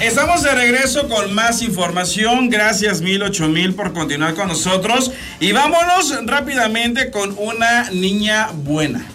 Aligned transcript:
Estamos 0.00 0.42
de 0.42 0.54
regreso 0.54 1.08
con 1.08 1.34
más 1.34 1.60
información. 1.60 2.48
Gracias 2.48 3.02
mil, 3.02 3.22
ocho 3.22 3.48
mil 3.48 3.74
por 3.74 3.92
continuar 3.92 4.34
con 4.34 4.48
nosotros. 4.48 5.12
Y 5.40 5.52
vámonos 5.52 6.24
rápidamente 6.24 7.10
con 7.10 7.36
una 7.38 7.90
niña 7.90 8.48
buena. 8.52 9.06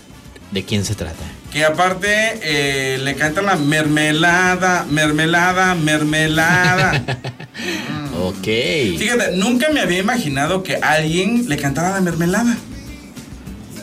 ¿De 0.51 0.63
quién 0.63 0.85
se 0.85 0.93
trata? 0.93 1.23
Que 1.51 1.65
aparte 1.65 2.39
eh, 2.43 2.99
le 2.99 3.15
canta 3.15 3.41
la 3.41 3.55
mermelada, 3.55 4.85
mermelada, 4.89 5.75
mermelada. 5.75 7.03
Ok. 8.17 8.43
Fíjate, 8.43 9.35
nunca 9.35 9.69
me 9.71 9.81
había 9.81 9.99
imaginado 9.99 10.63
que 10.63 10.77
alguien 10.77 11.47
le 11.47 11.57
cantara 11.57 11.91
la 11.91 12.01
mermelada. 12.01 12.57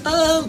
Ah, 0.04 0.40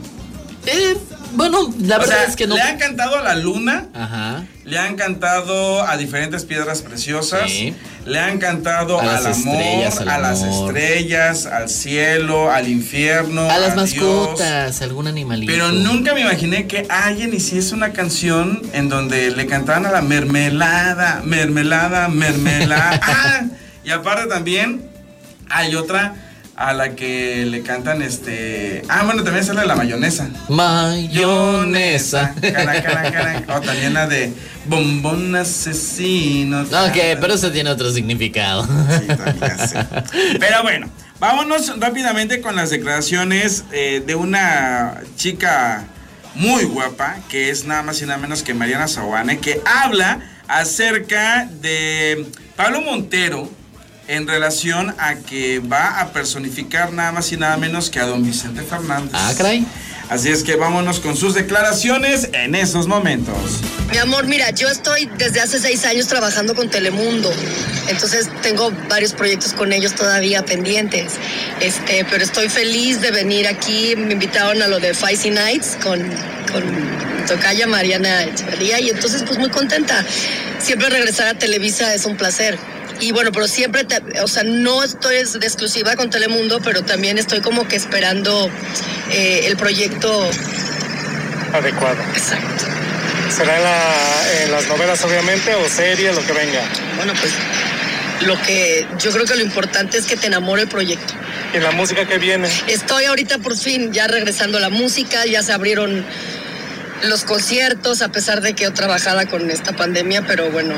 eh, 0.66 0.98
bueno, 1.36 1.74
la 1.82 1.98
O 1.98 2.00
verdad 2.00 2.18
sea, 2.18 2.24
es 2.26 2.36
que 2.36 2.48
no. 2.48 2.56
Le 2.56 2.62
han 2.62 2.78
cantado 2.78 3.18
a 3.18 3.22
la 3.22 3.36
luna, 3.36 3.88
Ajá. 3.94 4.44
le 4.66 4.78
han 4.80 4.96
cantado 4.96 5.88
a 5.88 5.98
diferentes 5.98 6.46
piedras 6.46 6.82
preciosas, 6.82 7.50
Sí. 7.50 7.76
le 8.06 8.20
han 8.20 8.38
cantado 8.40 9.00
A 9.00 9.18
al 9.18 9.26
amor, 9.28 9.64
al 10.02 10.10
a 10.10 10.18
las 10.20 10.42
estrellas, 10.44 11.46
al 11.46 11.70
cielo, 11.70 12.52
al 12.52 12.68
infierno, 12.68 13.42
A 13.50 13.58
las 13.60 13.72
a 13.78 13.84
Dios. 13.86 13.96
mascotas, 13.96 14.82
algún 14.82 15.08
animalito. 15.08 15.52
Pero 15.52 15.72
nunca 15.72 16.14
me 16.14 16.22
imaginé 16.22 16.68
que 16.68 16.86
alguien 16.90 17.34
hiciese 17.34 17.74
una 17.76 17.92
canción 17.94 18.62
en 18.74 18.90
donde 18.90 19.32
le 19.32 19.46
cantaban 19.48 19.86
a 19.86 19.92
la 19.92 20.02
mermelada, 20.02 21.22
mermelada, 21.24 22.08
mermelada. 22.08 23.00
ah, 23.04 23.42
y 23.84 23.92
aparte 23.92 24.28
también 24.28 24.90
hay 25.50 25.76
otra 25.76 26.16
a 26.56 26.74
la 26.74 26.96
que 26.96 27.46
le 27.46 27.62
cantan 27.62 28.02
este. 28.02 28.84
Ah, 28.88 29.04
bueno, 29.06 29.24
también 29.24 29.46
sale 29.46 29.66
la 29.66 29.76
mayonesa. 29.76 30.30
Mayonesa. 30.50 32.36
O 33.48 33.62
también 33.62 33.94
la 33.94 34.08
de 34.08 34.34
bombón 34.66 35.36
asesino. 35.36 36.62
Ok, 36.62 36.98
pero 37.20 37.34
eso 37.34 37.52
tiene 37.52 37.70
otro 37.70 37.92
significado. 37.92 38.64
Sí, 38.64 39.08
también, 39.08 39.58
sí. 39.68 39.78
Pero 40.40 40.62
bueno, 40.64 40.90
vámonos 41.20 41.80
rápidamente 41.80 42.42
con 42.42 42.56
las 42.56 42.70
declaraciones 42.70 43.66
eh, 43.72 44.04
de 44.06 44.16
una 44.16 45.02
chica 45.16 45.86
muy 46.36 46.64
guapa, 46.66 47.18
que 47.30 47.50
es 47.50 47.66
nada 47.66 47.84
más 47.84 48.02
y 48.02 48.06
nada 48.06 48.18
menos 48.18 48.44
que 48.44 48.54
Mariana 48.54 48.88
Sawane, 48.88 49.40
que 49.40 49.62
habla 49.66 50.20
acerca 50.48 51.48
de 51.62 52.28
Pablo 52.56 52.82
Montero 52.82 53.50
en 54.08 54.28
relación 54.28 54.96
a 54.98 55.16
que 55.16 55.60
va 55.60 56.00
a 56.00 56.12
personificar 56.12 56.94
nada 56.94 57.12
más 57.12 57.32
y 57.32 57.38
nada 57.38 57.58
menos 57.58 57.90
que 57.90 58.00
a 58.00 58.06
don 58.06 58.24
Vicente 58.24 58.62
Fernández. 58.62 59.12
Ah, 59.14 59.34
caray. 59.38 59.66
Así 60.10 60.30
es 60.30 60.44
que 60.44 60.56
vámonos 60.56 61.00
con 61.00 61.16
sus 61.16 61.34
declaraciones 61.34 62.30
en 62.34 62.56
esos 62.56 62.88
momentos. 62.88 63.62
Mi 63.90 63.98
amor, 63.98 64.28
mira, 64.28 64.50
yo 64.52 64.68
estoy 64.68 65.10
desde 65.18 65.40
hace 65.40 65.60
seis 65.60 65.86
años 65.86 66.08
trabajando 66.08 66.54
con 66.54 66.70
Telemundo, 66.70 67.32
entonces 67.88 68.30
tengo 68.42 68.72
varios 68.90 69.14
proyectos 69.14 69.54
con 69.54 69.72
ellos 69.72 69.96
todavía 69.96 70.44
pendientes, 70.44 71.14
este, 71.62 72.06
pero 72.10 72.24
estoy 72.24 72.50
feliz 72.50 73.02
de 73.02 73.12
venir 73.12 73.48
aquí, 73.48 73.96
me 73.96 74.14
invitaron 74.14 74.62
a 74.62 74.68
lo 74.68 74.80
de 74.80 74.94
Feisty 74.94 75.30
Nights 75.30 75.78
con, 75.82 76.00
con 76.52 76.64
tocaya 77.26 77.66
Mariana 77.68 78.24
Echeverría 78.26 78.80
y 78.82 78.90
entonces 78.90 79.24
pues 79.24 79.40
muy 79.40 79.50
contenta. 79.50 80.04
Siempre 80.60 80.90
regresar 80.90 81.28
a 81.28 81.34
Televisa 81.34 81.94
es 81.94 82.06
un 82.06 82.18
placer. 82.18 82.58
Y 83.04 83.12
bueno, 83.12 83.34
pero 83.34 83.48
siempre, 83.50 83.84
te- 83.84 84.22
o 84.22 84.28
sea, 84.30 84.44
no 84.44 84.82
estoy 84.82 85.18
es- 85.18 85.38
de 85.38 85.46
exclusiva 85.46 85.98
con 85.98 86.10
Telemundo, 86.10 86.62
pero 86.64 86.84
también 86.84 87.18
estoy 87.18 87.42
como 87.42 87.68
que 87.68 87.76
esperando 87.76 88.50
eh, 89.12 89.42
el 89.48 89.58
proyecto 89.58 90.30
adecuado. 91.52 91.98
exacto. 92.16 92.64
¿Será 93.36 93.58
en, 93.58 93.64
la- 93.64 94.44
en 94.46 94.52
las 94.52 94.68
novelas, 94.70 95.04
obviamente, 95.04 95.54
o 95.56 95.68
series, 95.68 96.16
lo 96.16 96.26
que 96.26 96.32
venga? 96.32 96.62
Bueno, 96.96 97.12
pues 97.20 97.34
lo 98.26 98.42
que 98.44 98.88
yo 99.00 99.12
creo 99.12 99.26
que 99.26 99.36
lo 99.36 99.42
importante 99.44 99.98
es 99.98 100.06
que 100.06 100.16
te 100.16 100.28
enamore 100.28 100.62
el 100.62 100.68
proyecto. 100.70 101.14
¿Y 101.54 101.60
la 101.60 101.72
música 101.72 102.06
que 102.08 102.18
viene? 102.20 102.48
Estoy 102.68 103.04
ahorita 103.06 103.40
por 103.40 103.58
fin 103.58 103.92
ya 103.92 104.08
regresando 104.08 104.58
a 104.60 104.62
la 104.62 104.70
música, 104.70 105.26
ya 105.26 105.44
se 105.44 105.52
abrieron 105.52 106.06
los 107.04 107.26
conciertos, 107.26 108.02
a 108.02 108.08
pesar 108.14 108.40
de 108.42 108.54
que 108.54 108.64
yo 108.64 108.74
trabajaba 108.74 109.26
con 109.26 109.52
esta 109.52 109.74
pandemia, 109.76 110.24
pero 110.26 110.50
bueno, 110.52 110.74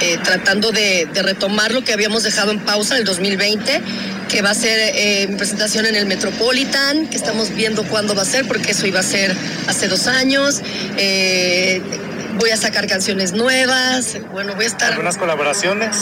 eh, 0.00 0.18
tratando 0.22 0.72
de, 0.72 1.08
de 1.12 1.22
retomar 1.22 1.72
lo 1.72 1.82
que 1.84 1.92
habíamos 1.92 2.22
dejado 2.22 2.52
en 2.52 2.60
pausa 2.60 2.94
en 2.94 3.00
el 3.00 3.06
2020, 3.06 3.80
que 4.28 4.42
va 4.42 4.50
a 4.50 4.54
ser 4.54 4.78
eh, 4.94 5.26
mi 5.28 5.36
presentación 5.36 5.86
en 5.86 5.96
el 5.96 6.06
Metropolitan, 6.06 7.06
que 7.06 7.16
estamos 7.16 7.54
viendo 7.54 7.84
cuándo 7.84 8.14
va 8.14 8.22
a 8.22 8.24
ser, 8.26 8.46
porque 8.46 8.72
eso 8.72 8.86
iba 8.86 9.00
a 9.00 9.04
ser 9.04 9.34
hace 9.68 9.88
dos 9.88 10.06
años. 10.06 10.60
Eh, 10.96 11.80
voy 12.38 12.50
a 12.50 12.56
sacar 12.56 12.86
canciones 12.86 13.32
nuevas, 13.32 14.16
bueno, 14.32 14.54
voy 14.54 14.64
a 14.64 14.68
estar... 14.68 14.92
¿Algunas 14.92 15.16
colaboraciones? 15.18 15.96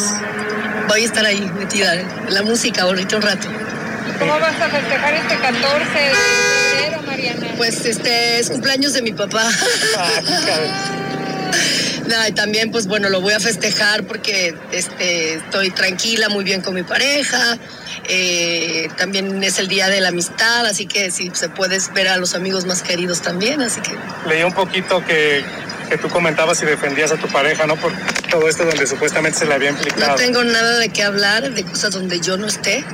Voy 0.88 1.02
a 1.02 1.04
estar 1.04 1.25
ahí 1.25 1.41
metida 1.58 1.94
en 1.94 2.34
la 2.34 2.42
música 2.42 2.82
ahorita 2.82 3.16
un 3.16 3.22
rato. 3.22 3.48
¿Cómo 4.19 4.38
vas 4.38 4.60
a 4.60 4.69
festejar 4.69 5.14
este 5.14 5.36
14 5.36 5.58
de 5.98 6.14
febrero, 6.14 7.02
Mariana? 7.02 7.47
Pues 7.56 7.84
este 7.84 8.38
es 8.38 8.50
cumpleaños 8.50 8.92
de 8.92 9.02
mi 9.02 9.12
papá. 9.12 9.48
Ah, 9.98 10.20
No, 12.06 12.28
y 12.28 12.32
también 12.32 12.70
pues 12.70 12.86
bueno, 12.86 13.08
lo 13.08 13.20
voy 13.20 13.32
a 13.34 13.40
festejar 13.40 14.04
porque 14.04 14.54
este 14.72 15.34
estoy 15.34 15.70
tranquila, 15.70 16.28
muy 16.28 16.44
bien 16.44 16.60
con 16.60 16.74
mi 16.74 16.82
pareja. 16.82 17.58
Eh, 18.08 18.88
también 18.96 19.42
es 19.44 19.58
el 19.58 19.68
día 19.68 19.88
de 19.88 20.00
la 20.00 20.08
amistad, 20.08 20.66
así 20.66 20.86
que 20.86 21.10
si 21.10 21.30
se 21.34 21.48
puedes 21.48 21.92
ver 21.92 22.08
a 22.08 22.16
los 22.16 22.34
amigos 22.34 22.66
más 22.66 22.82
queridos 22.82 23.22
también, 23.22 23.60
así 23.62 23.80
que 23.80 23.92
Leí 24.26 24.42
un 24.42 24.52
poquito 24.52 25.04
que, 25.04 25.44
que 25.88 25.98
tú 25.98 26.08
comentabas 26.08 26.60
y 26.62 26.66
defendías 26.66 27.12
a 27.12 27.16
tu 27.16 27.28
pareja, 27.28 27.66
¿no? 27.66 27.76
Por 27.76 27.92
todo 28.30 28.48
esto 28.48 28.64
donde 28.64 28.86
supuestamente 28.86 29.38
se 29.38 29.46
le 29.46 29.54
había 29.54 29.70
no 29.70 29.78
implicado. 29.78 30.16
tengo 30.16 30.42
nada 30.42 30.78
de 30.78 30.88
qué 30.88 31.04
hablar 31.04 31.52
de 31.52 31.64
cosas 31.64 31.92
donde 31.92 32.19
yo 32.20 32.36
no 32.36 32.48
esté, 32.48 32.84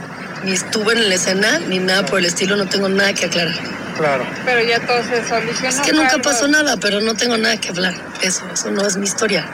ni 0.44 0.52
estuve 0.52 0.92
en 0.94 1.08
la 1.08 1.14
escena, 1.14 1.58
ni 1.60 1.78
nada 1.78 2.04
por 2.06 2.18
el 2.18 2.24
estilo, 2.26 2.56
no 2.56 2.66
tengo 2.68 2.88
nada 2.88 3.12
que 3.12 3.26
aclarar. 3.26 3.54
Claro. 3.96 4.24
Pero 4.44 4.62
ya 4.62 4.78
todo 4.86 5.02
se 5.02 5.26
solucionó. 5.28 5.68
Es 5.68 5.80
que 5.80 5.92
nunca 5.92 6.18
pasó 6.18 6.46
nada, 6.48 6.76
pero 6.76 7.00
no 7.00 7.14
tengo 7.14 7.36
nada 7.36 7.56
que 7.56 7.70
hablar. 7.70 7.94
Eso, 8.22 8.44
eso 8.52 8.70
no 8.70 8.86
es 8.86 8.96
mi 8.96 9.06
historia. 9.06 9.44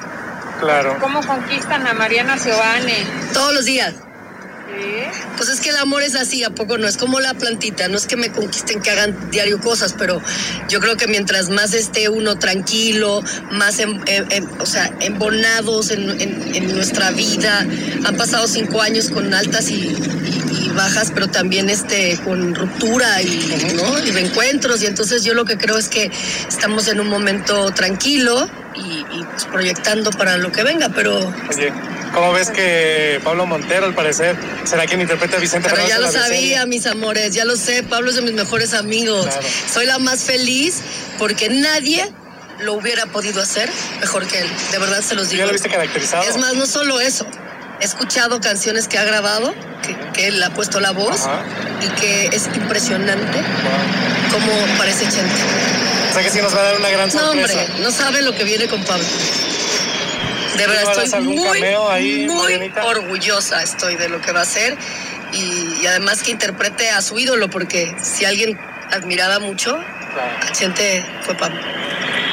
Claro. 0.60 0.96
¿Cómo 1.00 1.20
conquistan 1.26 1.86
a 1.86 1.94
Mariana 1.94 2.36
Giovanni? 2.36 3.06
Todos 3.32 3.54
los 3.54 3.64
días. 3.64 3.94
¿Sí? 4.76 5.20
Pues 5.36 5.48
es 5.50 5.60
que 5.60 5.70
el 5.70 5.76
amor 5.76 6.02
es 6.02 6.14
así, 6.16 6.42
¿a 6.42 6.50
poco 6.50 6.78
no? 6.78 6.88
Es 6.88 6.96
como 6.96 7.20
la 7.20 7.34
plantita, 7.34 7.86
no 7.88 7.96
es 7.96 8.06
que 8.06 8.16
me 8.16 8.32
conquisten, 8.32 8.82
que 8.82 8.90
hagan 8.90 9.30
diario 9.30 9.60
cosas, 9.60 9.94
pero 9.96 10.20
yo 10.68 10.80
creo 10.80 10.96
que 10.96 11.06
mientras 11.06 11.48
más 11.48 11.74
esté 11.74 12.08
uno 12.08 12.36
tranquilo, 12.38 13.22
más, 13.52 13.78
em- 13.78 14.00
em- 14.06 14.26
em- 14.30 14.48
o 14.60 14.66
sea, 14.66 14.90
embonados 15.00 15.90
en, 15.90 16.20
en- 16.20 16.54
en 16.54 16.74
nuestra 16.74 17.10
vida, 17.12 17.64
han 18.04 18.16
pasado 18.16 18.48
cinco 18.48 18.80
años 18.82 19.10
con 19.10 19.32
altas 19.32 19.70
y, 19.70 19.74
y- 19.74 20.43
bajas, 20.74 21.10
pero 21.12 21.28
también 21.28 21.70
este, 21.70 22.18
con 22.24 22.54
ruptura 22.54 23.22
y, 23.22 23.74
¿no? 23.76 23.98
y 24.04 24.10
reencuentros, 24.10 24.82
y 24.82 24.86
entonces 24.86 25.24
yo 25.24 25.34
lo 25.34 25.44
que 25.44 25.56
creo 25.56 25.78
es 25.78 25.88
que 25.88 26.10
estamos 26.48 26.88
en 26.88 27.00
un 27.00 27.08
momento 27.08 27.70
tranquilo 27.70 28.48
y, 28.74 28.80
y, 28.80 29.24
pues, 29.30 29.44
proyectando 29.46 30.10
para 30.10 30.36
lo 30.36 30.50
que 30.52 30.62
venga, 30.62 30.88
pero 30.90 31.18
Oye, 31.18 31.72
¿cómo 32.12 32.32
ves 32.32 32.50
que 32.50 33.20
Pablo 33.22 33.46
Montero, 33.46 33.86
al 33.86 33.94
parecer, 33.94 34.36
será 34.64 34.86
quien 34.86 35.00
interpreta 35.00 35.36
a 35.36 35.40
Vicente 35.40 35.68
Pero 35.70 35.86
ya 35.86 35.98
lo 35.98 36.10
sabía, 36.10 36.66
mis 36.66 36.86
amores, 36.86 37.34
ya 37.34 37.44
lo 37.44 37.56
sé. 37.56 37.82
Pablo 37.82 38.10
es 38.10 38.16
de 38.16 38.22
mis 38.22 38.34
mejores 38.34 38.74
amigos. 38.74 39.26
Claro. 39.26 39.46
Soy 39.72 39.86
la 39.86 39.98
más 39.98 40.24
feliz 40.24 40.80
porque 41.18 41.48
nadie 41.48 42.12
lo 42.60 42.74
hubiera 42.74 43.06
podido 43.06 43.40
hacer 43.40 43.70
mejor 44.00 44.26
que 44.26 44.40
él. 44.40 44.48
De 44.72 44.78
verdad 44.78 45.02
se 45.02 45.14
los 45.14 45.26
¿Tú 45.26 45.30
digo. 45.32 45.40
ya 45.40 45.46
lo 45.46 45.52
viste 45.52 45.68
caracterizado? 45.68 46.28
Es 46.28 46.36
más, 46.36 46.54
no 46.54 46.66
solo 46.66 47.00
eso. 47.00 47.26
He 47.80 47.84
escuchado 47.84 48.40
canciones 48.40 48.88
que 48.88 48.98
ha 48.98 49.04
grabado, 49.04 49.54
que, 49.82 49.96
que 50.12 50.28
él 50.28 50.42
ha 50.42 50.50
puesto 50.50 50.80
la 50.80 50.92
voz 50.92 51.20
Ajá. 51.26 51.42
y 51.82 51.88
que 52.00 52.26
es 52.34 52.46
impresionante 52.54 53.38
Wow. 53.38 54.40
cómo 54.40 54.52
parece 54.78 55.04
gente. 55.04 55.34
O 56.10 56.14
sea 56.14 56.22
que 56.22 56.30
sí 56.30 56.40
nos 56.40 56.54
va 56.54 56.60
a 56.60 56.62
dar 56.64 56.76
una 56.78 56.88
gran 56.90 57.08
No, 57.08 57.12
sorpresa. 57.18 57.60
hombre, 57.60 57.82
no 57.82 57.90
sabe 57.90 58.22
lo 58.22 58.32
que 58.34 58.44
viene 58.44 58.66
con 58.68 58.82
Pablo. 58.84 59.04
De 60.56 60.66
verdad, 60.68 60.82
¿Tú 60.84 60.90
harás 60.90 61.04
estoy 61.06 61.22
muy, 61.24 61.44
cameo 61.60 61.90
ahí, 61.90 62.26
muy 62.28 62.42
Marianita? 62.42 62.84
orgullosa 62.86 63.62
estoy 63.62 63.96
de 63.96 64.08
lo 64.08 64.20
que 64.20 64.30
va 64.30 64.40
a 64.40 64.42
hacer 64.44 64.76
y, 65.32 65.80
y 65.82 65.86
además 65.88 66.22
que 66.22 66.30
interprete 66.30 66.90
a 66.90 67.02
su 67.02 67.18
ídolo, 67.18 67.50
porque 67.50 67.92
si 68.02 68.24
alguien 68.24 68.58
admiraba 68.92 69.40
mucho, 69.40 69.76
Claro. 70.14 70.30
Chente 70.52 71.04
fue 71.22 71.34
Pablo. 71.36 71.60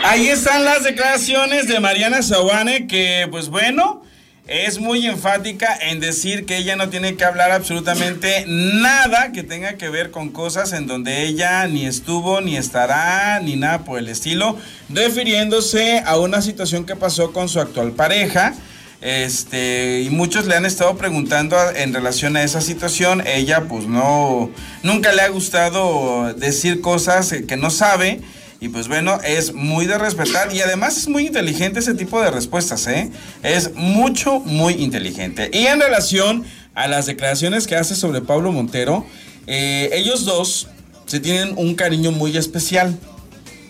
Ahí 0.03 0.29
están 0.29 0.63
las 0.65 0.83
declaraciones 0.83 1.67
de 1.67 1.79
Mariana 1.79 2.21
Sawane, 2.21 2.85
que 2.85 3.27
pues 3.31 3.49
bueno, 3.49 4.03
es 4.51 4.79
muy 4.79 5.07
enfática 5.07 5.73
en 5.81 6.01
decir 6.01 6.45
que 6.45 6.57
ella 6.57 6.75
no 6.75 6.89
tiene 6.89 7.15
que 7.15 7.23
hablar 7.23 7.53
absolutamente 7.53 8.43
nada 8.47 9.31
que 9.31 9.43
tenga 9.43 9.77
que 9.77 9.87
ver 9.87 10.11
con 10.11 10.29
cosas 10.29 10.73
en 10.73 10.87
donde 10.87 11.23
ella 11.23 11.65
ni 11.67 11.85
estuvo, 11.85 12.41
ni 12.41 12.57
estará, 12.57 13.39
ni 13.39 13.55
nada 13.55 13.85
por 13.85 13.97
el 13.97 14.09
estilo, 14.09 14.57
refiriéndose 14.89 16.03
a 16.05 16.19
una 16.19 16.41
situación 16.41 16.85
que 16.85 16.97
pasó 16.97 17.31
con 17.31 17.47
su 17.47 17.61
actual 17.61 17.93
pareja. 17.93 18.53
Este, 18.99 20.01
y 20.01 20.09
muchos 20.09 20.45
le 20.45 20.55
han 20.55 20.65
estado 20.65 20.97
preguntando 20.97 21.55
en 21.73 21.93
relación 21.93 22.35
a 22.35 22.43
esa 22.43 22.59
situación. 22.59 23.25
Ella, 23.25 23.69
pues 23.69 23.87
no, 23.87 24.51
nunca 24.83 25.13
le 25.13 25.21
ha 25.21 25.29
gustado 25.29 26.33
decir 26.33 26.81
cosas 26.81 27.33
que 27.47 27.55
no 27.55 27.69
sabe. 27.69 28.19
Y 28.63 28.69
pues 28.69 28.87
bueno, 28.87 29.19
es 29.23 29.55
muy 29.55 29.87
de 29.87 29.97
respetar 29.97 30.53
y 30.53 30.61
además 30.61 30.95
es 30.95 31.07
muy 31.07 31.25
inteligente 31.25 31.79
ese 31.79 31.95
tipo 31.95 32.21
de 32.21 32.29
respuestas, 32.29 32.85
¿eh? 32.85 33.09
Es 33.41 33.73
mucho, 33.73 34.39
muy 34.39 34.73
inteligente. 34.73 35.49
Y 35.51 35.65
en 35.65 35.81
relación 35.81 36.43
a 36.75 36.87
las 36.87 37.07
declaraciones 37.07 37.65
que 37.65 37.75
hace 37.75 37.95
sobre 37.95 38.21
Pablo 38.21 38.51
Montero, 38.51 39.03
eh, 39.47 39.89
ellos 39.93 40.25
dos 40.25 40.67
se 41.07 41.19
tienen 41.19 41.55
un 41.57 41.73
cariño 41.73 42.11
muy 42.11 42.37
especial. 42.37 42.99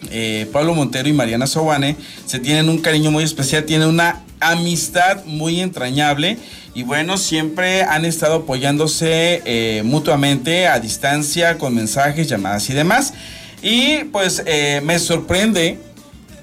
Eh, 0.09 0.49
Pablo 0.51 0.75
Montero 0.75 1.07
y 1.07 1.13
Mariana 1.13 1.47
Sobane 1.47 1.95
se 2.25 2.39
tienen 2.39 2.67
un 2.67 2.79
cariño 2.79 3.11
muy 3.11 3.23
especial, 3.23 3.63
tienen 3.63 3.87
una 3.87 4.23
amistad 4.41 5.23
muy 5.23 5.61
entrañable 5.61 6.37
y 6.73 6.83
bueno, 6.83 7.17
siempre 7.17 7.83
han 7.83 8.03
estado 8.03 8.35
apoyándose 8.35 9.41
eh, 9.45 9.83
mutuamente 9.85 10.67
a 10.67 10.81
distancia 10.81 11.57
con 11.57 11.75
mensajes, 11.75 12.27
llamadas 12.27 12.69
y 12.69 12.73
demás. 12.73 13.13
Y 13.61 14.05
pues 14.05 14.43
eh, 14.45 14.81
me 14.83 14.99
sorprende 14.99 15.77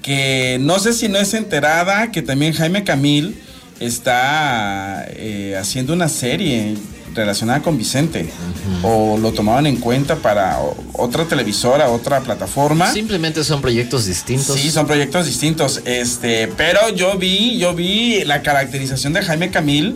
que 0.01 0.57
no 0.61 0.79
sé 0.79 0.93
si 0.93 1.09
no 1.09 1.19
es 1.19 1.33
enterada 1.33 2.11
que 2.11 2.21
también 2.21 2.53
Jaime 2.53 2.83
Camil 2.83 3.41
está 3.79 5.05
eh, 5.09 5.57
haciendo 5.59 5.93
una 5.93 6.09
serie 6.09 6.75
relacionada 7.15 7.61
con 7.61 7.77
Vicente 7.77 8.29
o 8.83 9.17
lo 9.17 9.31
tomaban 9.33 9.67
en 9.67 9.77
cuenta 9.77 10.15
para 10.17 10.59
otra 10.93 11.25
televisora, 11.25 11.89
otra 11.89 12.21
plataforma. 12.21 12.91
Simplemente 12.91 13.43
son 13.43 13.61
proyectos 13.61 14.05
distintos. 14.05 14.59
Sí, 14.59 14.71
son 14.71 14.85
proyectos 14.87 15.25
distintos. 15.25 15.81
Este, 15.85 16.47
pero 16.55 16.89
yo 16.89 17.17
vi, 17.17 17.57
yo 17.57 17.73
vi 17.73 18.23
la 18.25 18.41
caracterización 18.41 19.13
de 19.13 19.21
Jaime 19.21 19.49
Camil 19.49 19.95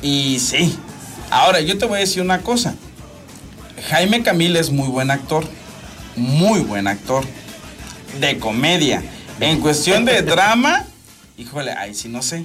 y 0.00 0.38
sí. 0.38 0.76
Ahora, 1.30 1.60
yo 1.60 1.78
te 1.78 1.86
voy 1.86 1.96
a 1.96 2.00
decir 2.00 2.22
una 2.22 2.40
cosa. 2.40 2.74
Jaime 3.88 4.22
Camil 4.22 4.56
es 4.56 4.70
muy 4.70 4.88
buen 4.88 5.10
actor. 5.10 5.44
Muy 6.16 6.60
buen 6.60 6.86
actor. 6.86 7.24
De 8.20 8.38
comedia. 8.38 9.02
En 9.40 9.60
cuestión 9.60 10.04
de 10.04 10.22
drama, 10.22 10.84
híjole, 11.38 11.72
ahí 11.72 11.94
sí 11.94 12.08
no 12.08 12.22
sé. 12.22 12.44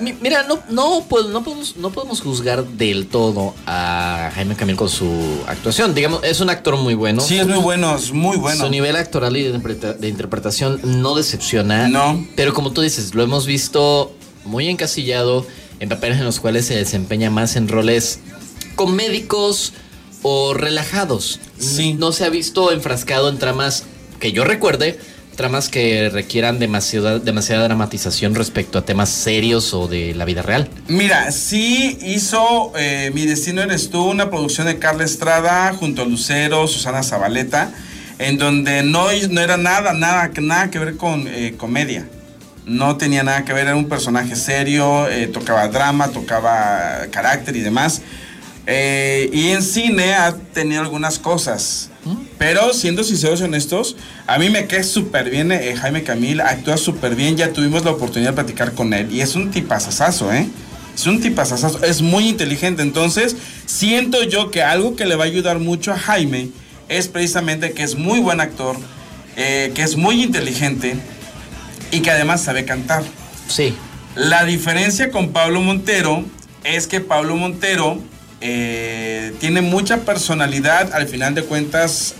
Mi- 0.00 0.14
Mira, 0.14 0.44
no, 0.44 0.60
no, 0.70 1.04
pues, 1.08 1.26
no, 1.26 1.44
podemos, 1.44 1.76
no 1.76 1.90
podemos 1.90 2.22
juzgar 2.22 2.64
del 2.64 3.06
todo 3.06 3.54
a 3.66 4.30
Jaime 4.34 4.54
Camil 4.56 4.76
con 4.76 4.88
su 4.88 5.42
actuación. 5.46 5.94
Digamos, 5.94 6.24
es 6.24 6.40
un 6.40 6.48
actor 6.48 6.76
muy 6.78 6.94
bueno. 6.94 7.20
Sí, 7.20 7.36
es 7.38 7.46
muy 7.46 7.58
bueno, 7.58 7.94
es 7.96 8.10
muy 8.12 8.36
bueno. 8.38 8.64
Su 8.64 8.70
nivel 8.70 8.96
actoral 8.96 9.36
y 9.36 9.42
de, 9.42 9.50
interpreta- 9.50 9.92
de 9.92 10.08
interpretación 10.08 10.80
no 11.02 11.14
decepciona. 11.14 11.88
No. 11.88 12.26
Pero 12.34 12.54
como 12.54 12.70
tú 12.72 12.80
dices, 12.80 13.14
lo 13.14 13.22
hemos 13.24 13.44
visto 13.46 14.14
muy 14.46 14.68
encasillado 14.68 15.46
en 15.80 15.88
papeles 15.90 16.18
en 16.18 16.24
los 16.24 16.40
cuales 16.40 16.64
se 16.66 16.76
desempeña 16.76 17.28
más 17.30 17.56
en 17.56 17.68
roles 17.68 18.20
comédicos 18.76 19.72
o 20.24 20.54
relajados. 20.54 21.38
Sí. 21.58 21.92
No 21.92 22.10
se 22.10 22.24
ha 22.24 22.30
visto 22.30 22.72
enfrascado 22.72 23.28
en 23.28 23.38
tramas 23.38 23.84
que 24.18 24.32
yo 24.32 24.42
recuerde, 24.42 24.98
tramas 25.36 25.68
que 25.68 26.08
requieran 26.08 26.58
demasiada, 26.58 27.18
demasiada 27.18 27.64
dramatización 27.64 28.34
respecto 28.34 28.78
a 28.78 28.86
temas 28.86 29.10
serios 29.10 29.74
o 29.74 29.86
de 29.86 30.14
la 30.14 30.24
vida 30.24 30.40
real. 30.40 30.70
Mira, 30.88 31.30
sí 31.30 31.98
hizo 32.00 32.72
eh, 32.74 33.10
Mi 33.14 33.26
Destino 33.26 33.60
Eres 33.60 33.90
Tú, 33.90 34.02
una 34.02 34.30
producción 34.30 34.66
de 34.66 34.78
Carla 34.78 35.04
Estrada 35.04 35.74
junto 35.74 36.00
a 36.00 36.04
Lucero, 36.06 36.66
Susana 36.68 37.02
Zabaleta, 37.02 37.74
en 38.18 38.38
donde 38.38 38.82
no, 38.82 39.08
no 39.28 39.40
era 39.42 39.58
nada, 39.58 39.92
nada, 39.92 40.30
nada 40.40 40.70
que 40.70 40.78
ver 40.78 40.96
con 40.96 41.28
eh, 41.28 41.52
comedia. 41.58 42.08
No 42.64 42.96
tenía 42.96 43.22
nada 43.22 43.44
que 43.44 43.52
ver, 43.52 43.66
era 43.66 43.76
un 43.76 43.90
personaje 43.90 44.36
serio, 44.36 45.06
eh, 45.10 45.26
tocaba 45.26 45.68
drama, 45.68 46.08
tocaba 46.08 47.08
carácter 47.10 47.56
y 47.56 47.60
demás. 47.60 48.00
Eh, 48.66 49.28
y 49.32 49.48
en 49.48 49.62
cine 49.62 50.14
ha 50.14 50.34
tenido 50.34 50.80
algunas 50.80 51.18
cosas. 51.18 51.90
Pero 52.38 52.74
siendo 52.74 53.02
sinceros 53.02 53.40
y 53.40 53.44
honestos, 53.44 53.96
a 54.26 54.38
mí 54.38 54.50
me 54.50 54.66
cae 54.66 54.84
súper 54.84 55.30
bien 55.30 55.52
eh, 55.52 55.74
Jaime 55.74 56.02
Camil, 56.02 56.40
actúa 56.40 56.76
súper 56.76 57.14
bien, 57.14 57.36
ya 57.36 57.52
tuvimos 57.52 57.84
la 57.84 57.92
oportunidad 57.92 58.30
de 58.30 58.34
platicar 58.34 58.72
con 58.72 58.92
él 58.92 59.10
y 59.10 59.22
es 59.22 59.34
un 59.36 59.50
tipazazazo, 59.50 60.32
¿eh? 60.32 60.46
Es 60.94 61.06
un 61.06 61.20
tipazazazo, 61.20 61.82
es 61.82 62.02
muy 62.02 62.28
inteligente, 62.28 62.82
entonces 62.82 63.36
siento 63.64 64.22
yo 64.24 64.50
que 64.50 64.62
algo 64.62 64.96
que 64.96 65.06
le 65.06 65.16
va 65.16 65.24
a 65.24 65.26
ayudar 65.26 65.58
mucho 65.60 65.92
a 65.92 65.98
Jaime 65.98 66.50
es 66.88 67.08
precisamente 67.08 67.72
que 67.72 67.82
es 67.82 67.94
muy 67.94 68.20
buen 68.20 68.40
actor, 68.40 68.76
eh, 69.36 69.72
que 69.74 69.82
es 69.82 69.96
muy 69.96 70.22
inteligente 70.22 70.96
y 71.90 72.00
que 72.00 72.10
además 72.10 72.42
sabe 72.42 72.66
cantar. 72.66 73.02
Sí. 73.48 73.74
La 74.14 74.44
diferencia 74.44 75.10
con 75.10 75.30
Pablo 75.30 75.60
Montero 75.62 76.22
es 76.64 76.86
que 76.86 77.00
Pablo 77.00 77.36
Montero 77.36 77.98
eh, 78.46 79.32
tiene 79.40 79.62
mucha 79.62 80.02
personalidad, 80.02 80.92
al 80.92 81.08
final 81.08 81.34
de 81.34 81.44
cuentas, 81.44 82.14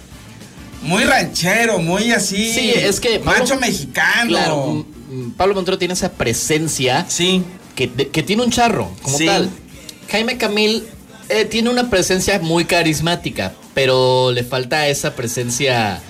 muy 0.81 1.05
ranchero, 1.05 1.79
muy 1.79 2.13
así. 2.13 2.51
Sí, 2.53 2.71
es 2.75 2.99
que 2.99 3.21
Pablo- 3.21 3.41
Macho 3.41 3.61
mexicano. 3.61 4.29
Claro, 4.31 4.87
mm, 5.11 5.31
Pablo 5.33 5.55
Montero 5.55 5.77
tiene 5.77 5.93
esa 5.93 6.11
presencia 6.13 7.05
Sí, 7.09 7.43
que, 7.77 7.91
que 7.91 8.23
tiene 8.23 8.43
un 8.43 8.51
charro, 8.51 8.91
como 9.03 9.19
Sí. 9.19 9.27
tal. 9.27 9.51
Jaime 10.11 10.39
Camil 10.39 10.85
eh, 11.29 11.45
tiene 11.45 11.69
una 11.71 11.91
presencia 11.91 12.39
muy 12.39 12.65
carismática, 12.65 13.53
pero 13.75 14.33
le 14.33 14.45
falta 14.45 14.89
esa 14.89 15.15
presencia 15.15 16.01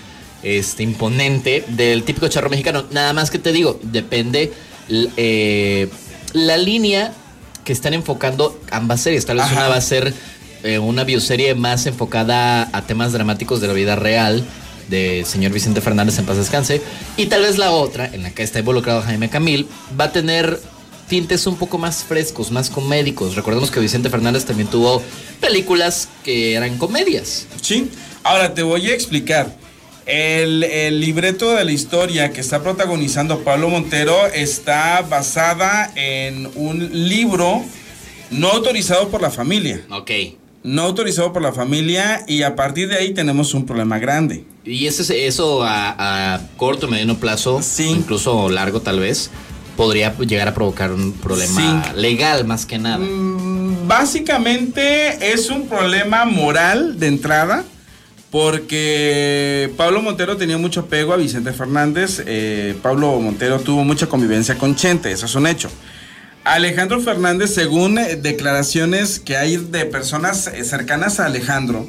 este, 0.44 0.82
imponente 0.84 1.64
del 1.68 2.04
típico 2.04 2.28
charro 2.28 2.50
mexicano. 2.50 2.84
Nada 2.92 3.12
más 3.14 3.30
que 3.30 3.38
te 3.40 3.52
digo, 3.52 3.80
depende 3.82 4.52
eh, 5.16 5.88
la 6.34 6.56
línea 6.56 7.12
que 7.64 7.72
están 7.72 7.94
enfocando 7.94 8.58
ambas 8.70 9.00
series. 9.00 9.26
Tal 9.26 9.36
vez 9.38 9.46
Ajá. 9.46 9.56
una 9.56 9.68
va 9.68 9.76
a 9.76 9.80
ser 9.80 10.12
eh, 10.62 10.78
una 10.78 11.04
bioserie 11.04 11.54
más 11.54 11.86
enfocada 11.86 12.68
a 12.72 12.82
temas 12.82 13.12
dramáticos 13.12 13.60
de 13.60 13.68
la 13.68 13.72
vida 13.72 13.96
real 13.96 14.44
de 14.88 15.24
señor 15.26 15.52
Vicente 15.52 15.80
Fernández 15.80 16.18
en 16.18 16.26
paz 16.26 16.36
descanse 16.36 16.82
y 17.16 17.26
tal 17.26 17.40
vez 17.40 17.56
la 17.56 17.70
otra 17.70 18.06
en 18.06 18.22
la 18.22 18.30
que 18.32 18.42
está 18.42 18.58
involucrado 18.58 19.00
Jaime 19.00 19.30
Camil 19.30 19.66
va 19.98 20.04
a 20.04 20.12
tener 20.12 20.60
tintes 21.08 21.46
un 21.46 21.56
poco 21.56 21.78
más 21.78 22.04
frescos, 22.04 22.50
más 22.50 22.70
comédicos. 22.70 23.34
Recordemos 23.34 23.70
que 23.70 23.80
Vicente 23.80 24.10
Fernández 24.10 24.44
también 24.44 24.68
tuvo 24.68 25.02
películas 25.40 26.08
que 26.22 26.54
eran 26.54 26.76
comedias. 26.78 27.46
sí. 27.60 27.90
Ahora 28.26 28.54
te 28.54 28.62
voy 28.62 28.88
a 28.90 28.94
explicar. 28.94 29.54
El, 30.06 30.62
el 30.64 31.00
libreto 31.00 31.52
de 31.54 31.64
la 31.64 31.72
historia 31.72 32.30
que 32.32 32.40
está 32.40 32.62
protagonizando 32.62 33.40
Pablo 33.42 33.70
Montero 33.70 34.26
está 34.26 35.00
basada 35.02 35.90
en 35.96 36.50
un 36.56 37.08
libro 37.08 37.62
no 38.30 38.48
autorizado 38.50 39.08
por 39.08 39.22
la 39.22 39.30
familia. 39.30 39.80
Ok. 39.90 40.10
No 40.62 40.82
autorizado 40.82 41.32
por 41.32 41.42
la 41.42 41.52
familia 41.52 42.22
y 42.26 42.42
a 42.42 42.54
partir 42.56 42.88
de 42.88 42.96
ahí 42.96 43.12
tenemos 43.14 43.54
un 43.54 43.64
problema 43.66 43.98
grande. 43.98 44.44
Y 44.64 44.86
ese, 44.86 45.26
eso 45.26 45.62
a, 45.62 46.34
a 46.34 46.40
corto, 46.56 46.88
mediano 46.88 47.16
plazo, 47.18 47.60
Sí. 47.62 47.84
incluso 47.88 48.48
largo 48.48 48.80
tal 48.80 48.98
vez, 49.00 49.30
podría 49.76 50.16
llegar 50.18 50.48
a 50.48 50.54
provocar 50.54 50.90
un 50.92 51.12
problema 51.12 51.84
Sí. 51.94 52.00
legal 52.00 52.44
más 52.46 52.64
que 52.66 52.78
nada. 52.78 52.98
Mm, 52.98 53.86
Básicamente 53.86 55.32
es 55.32 55.50
un 55.50 55.68
problema 55.68 56.24
moral 56.24 56.98
de 56.98 57.08
entrada, 57.08 57.64
porque 58.34 59.72
Pablo 59.76 60.02
Montero 60.02 60.36
tenía 60.36 60.58
mucho 60.58 60.80
apego 60.80 61.12
a 61.12 61.16
Vicente 61.16 61.52
Fernández. 61.52 62.20
eh, 62.26 62.74
Pablo 62.82 63.20
Montero 63.20 63.60
tuvo 63.60 63.84
mucha 63.84 64.08
convivencia 64.08 64.58
con 64.58 64.74
Chente, 64.74 65.12
eso 65.12 65.26
es 65.26 65.36
un 65.36 65.46
hecho. 65.46 65.70
Alejandro 66.42 67.00
Fernández, 67.00 67.54
según 67.54 67.96
eh, 67.96 68.16
declaraciones 68.16 69.20
que 69.20 69.36
hay 69.36 69.56
de 69.56 69.84
personas 69.84 70.48
eh, 70.48 70.64
cercanas 70.64 71.20
a 71.20 71.26
Alejandro, 71.26 71.88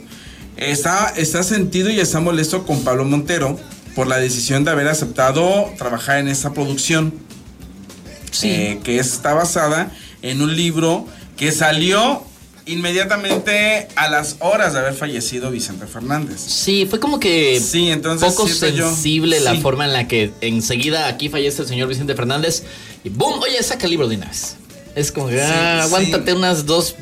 está, 0.56 1.12
está 1.18 1.42
sentido 1.42 1.90
y 1.90 2.00
está 2.00 2.20
molesto 2.20 2.64
con 2.64 2.84
Pablo 2.84 3.06
Montero 3.06 3.60
por 3.96 4.06
la 4.06 4.18
decisión 4.18 4.64
de 4.66 4.70
haber 4.70 4.88
aceptado 4.88 5.74
trabajar 5.80 6.20
en 6.20 6.28
esa 6.28 6.54
producción 6.54 7.12
eh, 8.44 8.80
que 8.84 9.00
está 9.00 9.34
basada 9.34 9.90
en 10.22 10.44
un 10.44 10.56
libro 10.56 11.08
que 11.38 11.52
salió 11.52 12.24
inmediatamente 12.66 13.88
a 13.96 14.10
las 14.10 14.38
horas 14.40 14.74
de 14.74 14.80
haber 14.80 14.94
fallecido 14.94 15.52
Vicente 15.52 15.86
Fernández. 15.88 16.40
Sí, 16.40 16.86
fue 16.90 17.00
como 17.00 17.20
que 17.20 17.60
Sí, 17.60 17.90
entonces 17.90 18.28
poco 18.34 18.48
yo- 18.48 18.54
sensible 18.56 19.40
la 19.40 19.52
sí. 19.56 19.62
forma 19.62 19.86
en 19.86 19.94
la 19.94 20.08
que 20.08 20.32
enseguida 20.42 21.08
aquí 21.08 21.30
fallece 21.30 21.62
el 21.64 21.68
señor 21.68 21.88
Vicente 21.88 22.16
Fernández 22.16 22.64
y 23.04 23.10
¡boom! 23.10 23.40
Oye, 23.42 23.62
saca 23.64 23.86
el 23.86 23.92
libro 23.92 24.08
de 24.08 24.16
una 24.18 24.28
vez. 24.28 24.56
Es 24.96 25.12
como 25.12 25.28
que, 25.28 25.36
Sí, 25.38 25.44
ah, 25.46 25.80
sí. 25.82 25.88
aguántate 25.88 26.34
unas 26.34 26.66
dos, 26.66 26.96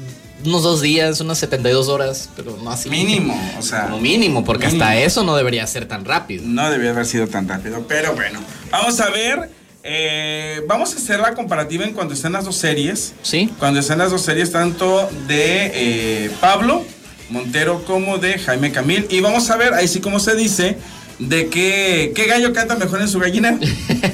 unos 0.46 0.64
dos 0.64 0.82
días, 0.82 1.20
unas 1.22 1.38
72 1.38 1.88
horas, 1.90 2.30
pero 2.36 2.58
no 2.64 2.72
así. 2.72 2.90
Mínimo, 2.90 3.40
o 3.58 3.62
sea. 3.62 3.84
Como 3.84 4.00
mínimo, 4.00 4.44
porque 4.44 4.66
hasta 4.68 4.98
eso 4.98 5.24
no 5.24 5.36
debería 5.36 5.66
ser 5.68 5.88
tan 5.88 6.04
rápido. 6.04 6.44
No 6.46 6.70
debió 6.72 6.90
haber 6.90 7.06
sido 7.06 7.28
tan 7.28 7.48
rápido, 7.48 7.86
pero 7.88 8.14
bueno. 8.14 8.40
Vamos 8.72 9.00
a 9.00 9.10
ver, 9.12 9.50
eh, 9.86 10.62
vamos 10.68 10.94
a 10.94 10.98
hacer 10.98 11.20
la 11.20 11.34
comparativa 11.34 11.84
en 11.84 11.94
cuanto 11.94 12.14
estén 12.14 12.32
las 12.32 12.46
dos 12.46 12.56
series. 12.56 13.14
¿Sí? 13.22 13.50
Cuando 13.60 13.82
estén 13.82 13.98
las 13.98 14.12
dos 14.12 14.22
series, 14.22 14.52
tanto 14.52 15.10
de 15.28 15.72
eh, 15.74 16.32
Pablo 16.40 16.86
Montero 17.30 17.84
como 17.86 18.18
de 18.18 18.40
Jaime 18.40 18.72
Camil. 18.72 19.06
Y 19.10 19.20
vamos 19.20 19.50
a 19.50 19.58
ver, 19.58 19.74
ahí 19.74 19.88
sí 19.88 20.00
como 20.00 20.20
se 20.20 20.36
dice, 20.36 20.78
de 21.20 21.48
qué, 21.50 22.14
qué 22.16 22.26
gallo 22.28 22.54
canta 22.54 22.76
mejor 22.76 23.02
en 23.02 23.08
su 23.10 23.20
gallinero. 23.20 23.58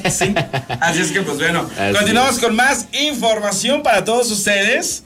Sí. 0.10 0.34
Así 0.82 1.02
es 1.02 1.12
que, 1.12 1.22
pues 1.22 1.38
bueno, 1.38 1.70
Así 1.78 1.96
continuamos 1.96 2.36
es. 2.36 2.40
con 2.42 2.56
más 2.56 2.88
información 2.94 3.84
para 3.84 4.04
todos 4.04 4.32
ustedes. 4.32 5.04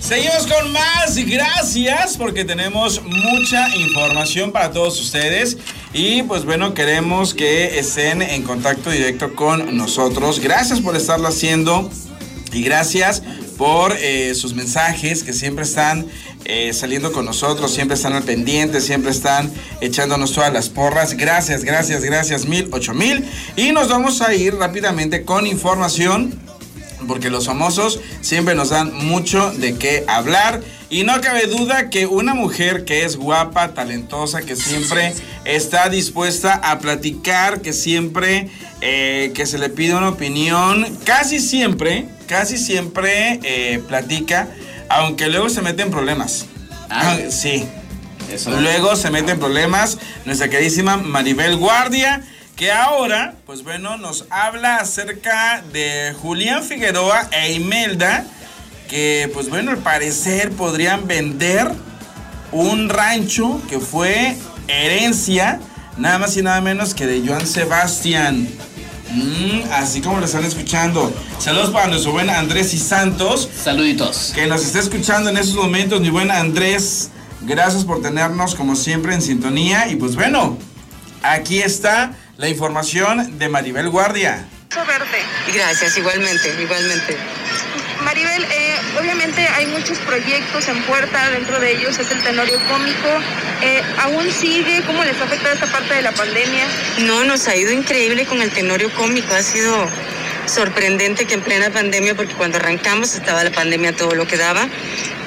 Seguimos 0.00 0.46
con 0.46 0.70
más. 0.70 1.16
Gracias 1.16 2.16
porque 2.16 2.44
tenemos 2.44 3.02
mucha 3.02 3.74
información 3.76 4.52
para 4.52 4.70
todos 4.70 5.00
ustedes. 5.00 5.56
Y 5.98 6.24
pues 6.24 6.44
bueno, 6.44 6.74
queremos 6.74 7.32
que 7.32 7.78
estén 7.78 8.20
en 8.20 8.42
contacto 8.42 8.90
directo 8.90 9.34
con 9.34 9.78
nosotros. 9.78 10.40
Gracias 10.40 10.82
por 10.82 10.94
estarlo 10.94 11.26
haciendo. 11.26 11.90
Y 12.52 12.62
gracias 12.62 13.22
por 13.56 13.96
eh, 13.98 14.34
sus 14.34 14.52
mensajes 14.52 15.22
que 15.22 15.32
siempre 15.32 15.64
están 15.64 16.06
eh, 16.44 16.74
saliendo 16.74 17.12
con 17.12 17.24
nosotros, 17.24 17.72
siempre 17.72 17.94
están 17.94 18.12
al 18.12 18.24
pendiente, 18.24 18.82
siempre 18.82 19.10
están 19.10 19.50
echándonos 19.80 20.32
todas 20.32 20.52
las 20.52 20.68
porras. 20.68 21.16
Gracias, 21.16 21.64
gracias, 21.64 22.04
gracias, 22.04 22.44
mil, 22.44 22.68
ocho 22.72 22.92
mil. 22.92 23.24
Y 23.56 23.72
nos 23.72 23.88
vamos 23.88 24.20
a 24.20 24.34
ir 24.34 24.54
rápidamente 24.56 25.24
con 25.24 25.46
información 25.46 26.38
porque 27.08 27.30
los 27.30 27.46
famosos 27.46 28.00
siempre 28.20 28.54
nos 28.54 28.68
dan 28.68 28.92
mucho 28.92 29.50
de 29.52 29.76
qué 29.76 30.04
hablar. 30.08 30.60
Y 30.88 31.02
no 31.02 31.20
cabe 31.20 31.46
duda 31.46 31.90
que 31.90 32.06
una 32.06 32.34
mujer 32.34 32.84
que 32.84 33.04
es 33.04 33.16
guapa, 33.16 33.74
talentosa, 33.74 34.42
que 34.42 34.54
siempre 34.54 35.14
está 35.44 35.88
dispuesta 35.88 36.54
a 36.54 36.78
platicar, 36.78 37.60
que 37.60 37.72
siempre 37.72 38.48
eh, 38.80 39.32
que 39.34 39.46
se 39.46 39.58
le 39.58 39.68
pide 39.68 39.94
una 39.94 40.10
opinión, 40.10 40.86
casi 41.04 41.40
siempre, 41.40 42.06
casi 42.26 42.56
siempre 42.56 43.40
eh, 43.42 43.82
platica, 43.88 44.48
aunque 44.88 45.28
luego 45.28 45.48
se 45.48 45.60
mete 45.60 45.82
en 45.82 45.90
problemas. 45.90 46.46
Ah. 46.88 47.16
Ah, 47.18 47.30
sí. 47.30 47.66
Luego 48.46 48.96
se 48.96 49.10
mete 49.10 49.32
en 49.32 49.38
problemas 49.38 49.98
nuestra 50.24 50.48
queridísima 50.48 50.96
Maribel 50.96 51.56
Guardia 51.56 52.22
que 52.56 52.72
ahora, 52.72 53.34
pues 53.44 53.62
bueno, 53.62 53.98
nos 53.98 54.24
habla 54.30 54.76
acerca 54.76 55.62
de 55.72 56.14
Julián 56.20 56.64
Figueroa 56.64 57.28
e 57.30 57.52
Imelda, 57.52 58.24
que 58.88 59.30
pues 59.32 59.48
bueno, 59.48 59.70
al 59.70 59.78
parecer 59.78 60.52
podrían 60.52 61.06
vender 61.06 61.70
un 62.52 62.88
rancho 62.88 63.60
que 63.68 63.80
fue 63.80 64.36
herencia, 64.68 65.60
nada 65.96 66.18
más 66.18 66.36
y 66.36 66.42
nada 66.42 66.60
menos 66.60 66.94
que 66.94 67.06
de 67.06 67.26
Joan 67.26 67.46
Sebastián. 67.46 68.48
Mm, 69.10 69.72
así 69.72 70.00
como 70.00 70.18
lo 70.18 70.26
están 70.26 70.44
escuchando. 70.44 71.12
Saludos 71.38 71.70
para 71.70 71.88
nuestro 71.88 72.12
buen 72.12 72.28
Andrés 72.28 72.74
y 72.74 72.78
Santos, 72.78 73.48
Saluditos. 73.62 74.32
que 74.34 74.46
nos 74.46 74.64
está 74.64 74.80
escuchando 74.80 75.30
en 75.30 75.36
estos 75.36 75.56
momentos, 75.56 76.00
mi 76.00 76.10
buen 76.10 76.30
Andrés. 76.30 77.10
Gracias 77.42 77.84
por 77.84 78.02
tenernos 78.02 78.54
como 78.54 78.74
siempre 78.74 79.14
en 79.14 79.22
sintonía. 79.22 79.88
Y 79.88 79.96
pues 79.96 80.16
bueno, 80.16 80.58
aquí 81.22 81.58
está 81.58 82.14
la 82.36 82.48
información 82.48 83.38
de 83.38 83.48
Maribel 83.48 83.88
Guardia. 83.90 84.48
Verde. 84.74 85.22
Gracias, 85.54 85.96
igualmente, 85.96 86.54
igualmente. 86.60 87.16
Maribel, 88.06 88.44
eh, 88.44 88.76
obviamente 89.00 89.40
hay 89.48 89.66
muchos 89.66 89.98
proyectos 89.98 90.68
en 90.68 90.80
puerta, 90.84 91.28
dentro 91.30 91.58
de 91.58 91.72
ellos 91.72 91.98
es 91.98 92.08
el 92.12 92.22
tenorio 92.22 92.56
cómico. 92.70 93.08
Eh, 93.62 93.82
¿Aún 93.98 94.30
sigue? 94.30 94.80
¿Cómo 94.86 95.02
les 95.02 95.20
ha 95.20 95.24
afectado 95.24 95.54
esta 95.54 95.66
parte 95.66 95.92
de 95.94 96.02
la 96.02 96.12
pandemia? 96.12 96.66
No, 97.00 97.24
nos 97.24 97.48
ha 97.48 97.56
ido 97.56 97.72
increíble 97.72 98.24
con 98.24 98.40
el 98.42 98.52
tenorio 98.52 98.92
cómico. 98.94 99.34
Ha 99.34 99.42
sido 99.42 99.88
sorprendente 100.46 101.24
que 101.24 101.34
en 101.34 101.40
plena 101.40 101.70
pandemia, 101.70 102.14
porque 102.14 102.34
cuando 102.34 102.58
arrancamos 102.58 103.16
estaba 103.16 103.42
la 103.42 103.50
pandemia 103.50 103.92
todo 103.96 104.14
lo 104.14 104.24
que 104.24 104.36
daba. 104.36 104.68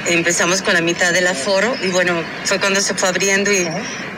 Empezamos 0.06 0.62
con 0.62 0.74
la 0.74 0.82
mitad 0.82 1.12
del 1.12 1.28
aforo 1.28 1.76
y 1.84 1.90
bueno, 1.90 2.24
fue 2.46 2.62
cuando 2.62 2.80
se 2.80 2.94
fue 2.94 3.10
abriendo 3.10 3.52
y 3.52 3.68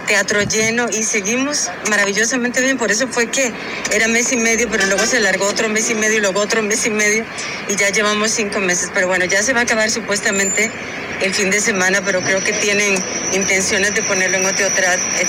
teatro 0.08 0.42
lleno 0.44 0.88
y 0.90 1.04
seguimos 1.04 1.70
maravillosamente 1.90 2.62
bien. 2.62 2.78
Por 2.78 2.92
eso 2.92 3.08
fue 3.08 3.28
que 3.28 3.52
era 3.92 4.08
mes 4.08 4.32
y 4.32 4.38
medio, 4.38 4.70
pero 4.70 4.86
luego 4.86 5.06
se 5.06 5.18
alargó 5.18 5.46
otro 5.46 5.70
mes 5.70 5.90
y 5.90 5.96
medio 5.96 6.18
y 6.18 6.22
luego 6.22 6.40
otro 6.40 6.62
mes 6.62 6.86
y 6.86 6.90
medio 6.90 7.26
y 7.68 7.76
ya 7.76 7.90
llevamos 7.90 8.32
cinco 8.32 8.60
meses. 8.60 8.92
Pero 8.94 9.08
bueno, 9.08 9.26
ya 9.26 9.44
se 9.44 9.54
va 9.54 9.62
a 9.62 9.64
acabar 9.64 9.90
supuestamente 9.90 10.72
el 11.22 11.34
fin 11.34 11.50
de 11.52 11.60
semana, 11.60 12.02
pero 12.04 12.22
creo 12.22 12.44
que 12.44 12.54
tienen 12.54 12.96
intenciones 13.34 13.94
de 13.94 14.02
ponerlo 14.04 14.38
en 14.38 14.46
otro 14.46 14.68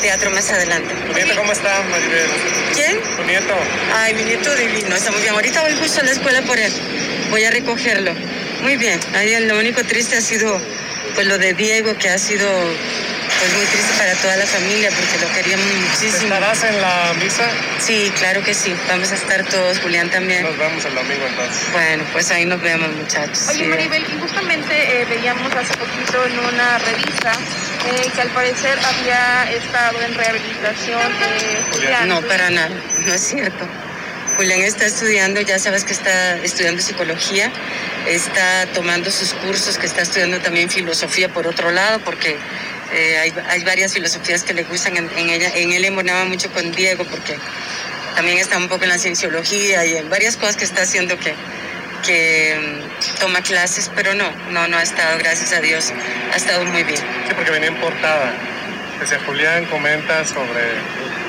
teatro 0.01 0.31
más 0.31 0.51
adelante. 0.51 0.95
¿Tu 1.07 1.13
nieto 1.13 1.37
cómo 1.37 1.53
está, 1.53 1.83
Maribel? 1.91 2.29
¿Quién? 2.75 2.99
¿Tu 3.17 3.23
nieto? 3.25 3.55
Ay, 3.95 4.15
mi 4.15 4.25
nieto 4.25 4.55
divino, 4.57 4.97
está 4.97 5.11
muy 5.11 5.21
bien. 5.21 5.35
Ahorita 5.35 5.61
voy 5.63 5.75
justo 5.77 6.01
a 6.01 6.05
la 6.05 6.13
escuela 6.13 6.43
por 6.43 6.59
él. 6.59 6.73
Voy 7.31 7.45
a 7.45 7.51
recogerlo. 7.51 8.13
Muy 8.63 8.77
bien. 8.77 8.99
Ahí 9.15 9.39
lo 9.47 9.59
único 9.59 9.83
triste 9.85 10.17
ha 10.17 10.21
sido 10.21 10.59
pues 11.15 11.27
lo 11.27 11.37
de 11.37 11.53
Diego, 11.53 11.97
que 11.99 12.09
ha 12.09 12.19
sido 12.19 12.49
pues 13.43 13.55
muy 13.57 13.67
triste 13.67 13.93
para 13.99 14.15
toda 14.15 14.37
la 14.37 14.47
familia 14.47 14.91
porque 14.91 15.19
lo 15.19 15.33
queríamos 15.35 15.67
muchísimo. 15.67 16.33
¿Estarás 16.35 16.63
en 16.63 16.81
la 16.81 17.13
misa? 17.21 17.45
Sí, 17.81 18.13
claro 18.17 18.41
que 18.45 18.55
sí. 18.55 18.73
Vamos 18.89 19.11
a 19.11 19.17
estar 19.17 19.45
todos, 19.47 19.81
Julián 19.81 20.09
también. 20.11 20.45
Nos 20.45 20.57
vemos 20.57 20.85
el 20.85 20.95
domingo 20.95 21.27
entonces. 21.27 21.73
Bueno, 21.73 22.05
pues 22.13 22.31
ahí 22.31 22.45
nos 22.45 22.63
vemos, 22.63 22.89
muchachos. 22.95 23.49
Oye, 23.49 23.59
Sí. 23.59 23.65
Maribel, 23.65 24.03
y 24.03 24.21
justamente 24.21 24.75
eh, 25.03 25.07
veíamos 25.07 25.53
hace 25.57 25.75
poquito 25.77 26.25
en 26.25 26.39
una 26.55 26.79
revista 26.79 27.33
eh, 27.33 28.11
que 28.15 28.21
al 28.21 28.29
parecer 28.29 28.79
había 28.79 29.51
estado 29.51 30.01
en 30.03 30.15
rehabilitación 30.15 31.13
eh, 31.13 31.63
Julián. 31.73 32.09
No, 32.09 32.21
para 32.23 32.49
nada, 32.51 32.71
no 33.07 33.13
es 33.13 33.21
cierto. 33.23 33.67
Julián 34.37 34.63
está 34.63 34.87
estudiando, 34.87 35.41
ya 35.41 35.59
sabes 35.59 35.85
que 35.85 35.93
está 35.93 36.37
estudiando 36.39 36.81
psicología, 36.81 37.53
está 38.07 38.67
tomando 38.73 39.11
sus 39.11 39.35
cursos, 39.35 39.77
que 39.79 39.87
está 39.87 40.03
estudiando 40.03 40.39
también 40.41 40.71
filosofía 40.71 41.29
por 41.29 41.47
otro 41.47 41.71
lado, 41.71 41.99
porque 42.01 42.39
eh, 42.93 43.19
hay, 43.19 43.35
hay 43.49 43.65
varias 43.65 43.93
filosofías 43.95 44.43
que 44.43 44.55
le 44.55 44.65
gustan. 44.65 44.97
En, 44.97 45.11
en 45.17 45.31
ella, 45.31 45.51
en 45.55 45.73
él 45.73 45.85
embonaba 45.85 46.25
mucho 46.25 46.51
con 46.53 46.71
Diego, 46.73 47.05
porque 47.05 47.37
también 48.17 48.39
está 48.39 48.59
un 48.59 48.69
poco 48.69 48.85
en 48.85 48.91
la 48.91 48.99
cienciología 48.99 49.85
y 49.87 49.97
en 49.97 50.11
varias 50.11 50.37
cosas 50.37 50.57
que 50.57 50.65
está 50.65 50.83
haciendo 50.83 51.19
que, 51.19 51.35
que 52.07 52.81
mm, 52.81 53.19
toma 53.21 53.41
clases, 53.43 53.91
pero 53.95 54.15
no, 54.15 54.31
no, 54.51 54.69
no 54.69 54.77
ha 54.77 54.83
estado, 54.83 55.19
gracias 55.19 55.53
a 55.53 55.61
Dios, 55.61 55.93
ha 56.33 56.37
estado 56.37 56.65
muy 56.65 56.83
bien. 56.85 56.99
Sí, 56.99 57.35
porque 57.35 57.51
venía 57.51 57.69
en 57.69 57.77
portada. 57.77 58.33
Decía 59.01 59.19
Julián 59.27 59.65
comenta 59.67 60.25
sobre. 60.25 60.61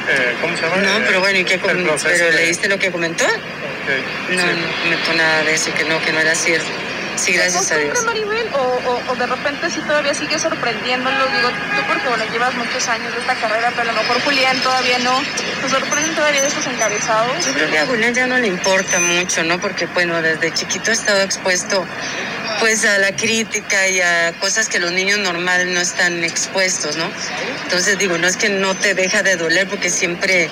eh, 0.09 0.35
¿Cómo 0.41 0.55
se 0.55 0.61
llama? 0.63 0.77
No, 0.77 1.05
pero 1.07 1.21
bueno, 1.21 1.39
¿y 1.39 1.43
qué 1.45 1.57
¿Pero 1.57 1.95
de- 2.05 2.31
leíste 2.33 2.67
lo 2.67 2.77
que 2.77 2.91
comentó? 2.91 3.25
No, 3.25 4.41
sí. 4.41 4.47
no 4.59 4.83
comentó 4.83 5.13
nada 5.13 5.43
de 5.43 5.53
eso, 5.55 5.73
que 5.73 5.83
no, 5.85 5.99
que 6.03 6.11
no 6.13 6.19
era 6.19 6.35
cierto. 6.35 6.67
Sí, 7.15 7.33
gracias 7.33 7.71
a 7.71 7.75
¿Es 7.77 7.83
Dios. 7.93 8.05
Maribel, 8.05 8.47
o, 8.53 8.57
o- 8.57 9.11
o 9.11 9.15
de 9.15 9.25
repente 9.27 9.69
sí 9.69 9.79
todavía 9.81 10.13
sigue 10.13 10.37
sorprendiéndolo? 10.39 11.25
Digo, 11.27 11.49
tú 11.49 11.81
porque 11.87 12.07
bueno, 12.09 12.23
llevas 12.31 12.53
muchos 12.55 12.87
años 12.87 13.13
de 13.13 13.19
esta 13.21 13.35
carrera, 13.35 13.71
pero 13.75 13.89
a 13.89 13.93
lo 13.93 14.01
mejor 14.01 14.21
Julián 14.23 14.57
todavía 14.61 14.99
no. 14.99 15.21
¿Te 15.61 15.69
sorprenden 15.69 16.15
todavía 16.15 16.41
de 16.41 16.47
estos 16.47 16.65
encabezados? 16.67 17.45
Yo 17.45 17.53
creo 17.53 17.69
que 17.71 17.79
a 17.79 17.85
Julián 17.85 18.13
ya 18.13 18.27
no 18.27 18.37
le 18.37 18.47
importa 18.47 18.99
mucho, 18.99 19.43
¿no? 19.43 19.59
Porque, 19.59 19.85
bueno, 19.87 20.21
desde 20.21 20.53
chiquito 20.53 20.91
ha 20.91 20.93
estado 20.93 21.21
expuesto 21.21 21.85
pues 22.59 22.85
a 22.85 22.97
la 22.99 23.15
crítica 23.15 23.87
y 23.87 23.99
a 24.01 24.33
cosas 24.39 24.67
que 24.69 24.79
los 24.79 24.91
niños 24.91 25.17
normales 25.19 25.67
no 25.67 25.79
están 25.81 26.23
expuestos, 26.23 26.95
¿no? 26.97 27.09
Entonces 27.63 27.97
digo, 27.97 28.17
no 28.17 28.27
es 28.27 28.37
que 28.37 28.49
no 28.49 28.75
te 28.75 28.93
deja 28.93 29.23
de 29.23 29.35
doler 29.37 29.67
porque 29.67 29.89
siempre 29.89 30.49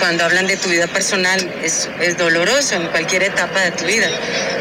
cuando 0.00 0.24
hablan 0.24 0.46
de 0.46 0.56
tu 0.56 0.68
vida 0.68 0.86
personal 0.88 1.38
es, 1.62 1.88
es 2.00 2.16
doloroso 2.16 2.74
en 2.74 2.88
cualquier 2.88 3.22
etapa 3.22 3.60
de 3.60 3.70
tu 3.72 3.84
vida, 3.84 4.08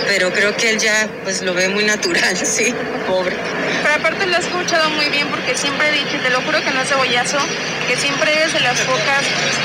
pero 0.08 0.32
creo 0.32 0.56
que 0.56 0.70
él 0.70 0.80
ya 0.80 1.08
pues 1.24 1.42
lo 1.42 1.54
ve 1.54 1.70
muy 1.70 1.86
natural, 1.86 2.38
sí, 2.44 2.76
pobre. 3.08 3.36
Pero 3.82 3.96
aparte 3.96 4.28
lo 4.28 4.36
he 4.36 4.40
escuchado 4.40 4.90
muy 4.92 5.10
bien 5.10 5.28
porque 5.30 5.58
siempre 5.58 5.90
he 5.90 5.92
dicho, 5.94 6.18
y 6.18 6.20
te 6.20 6.30
lo 6.30 6.42
juro 6.42 6.62
que 6.64 6.72
no 6.72 6.82
es 6.82 6.90
cebollazo, 6.90 7.38
que 7.88 7.98
siempre 7.98 8.32
eres 8.34 8.54
de 8.54 8.60
las 8.60 8.80
pocas 8.82 9.24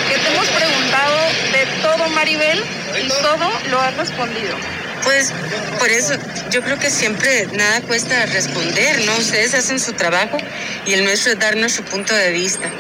que 0.09 0.17
te 0.17 0.33
hemos 0.33 0.47
preguntado 0.49 1.19
de 1.53 1.83
todo, 1.83 2.09
Maribel, 2.11 2.63
y 3.03 3.09
todo 3.09 3.51
lo 3.71 3.81
has 3.81 3.97
respondido. 3.97 4.57
Pues 5.03 5.33
por 5.79 5.91
eso 5.91 6.15
yo 6.51 6.63
creo 6.63 6.79
que 6.79 6.89
siempre 6.89 7.49
nada 7.53 7.83
cuesta 7.83 8.25
responder, 8.27 9.05
¿no? 9.05 9.17
Ustedes 9.17 9.53
hacen 9.55 9.79
su 9.79 9.93
trabajo 9.93 10.39
y 10.87 10.95
el 10.95 11.05
nuestro 11.05 11.33
es 11.33 11.39
dar 11.39 11.57
nuestro 11.57 11.85
punto 11.85 12.15
de 12.15 12.31
vista. 12.31 12.71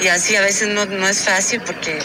Y 0.00 0.08
así 0.08 0.36
a 0.36 0.42
veces 0.42 0.68
no, 0.68 0.84
no 0.84 1.08
es 1.08 1.20
fácil 1.20 1.60
porque 1.64 1.98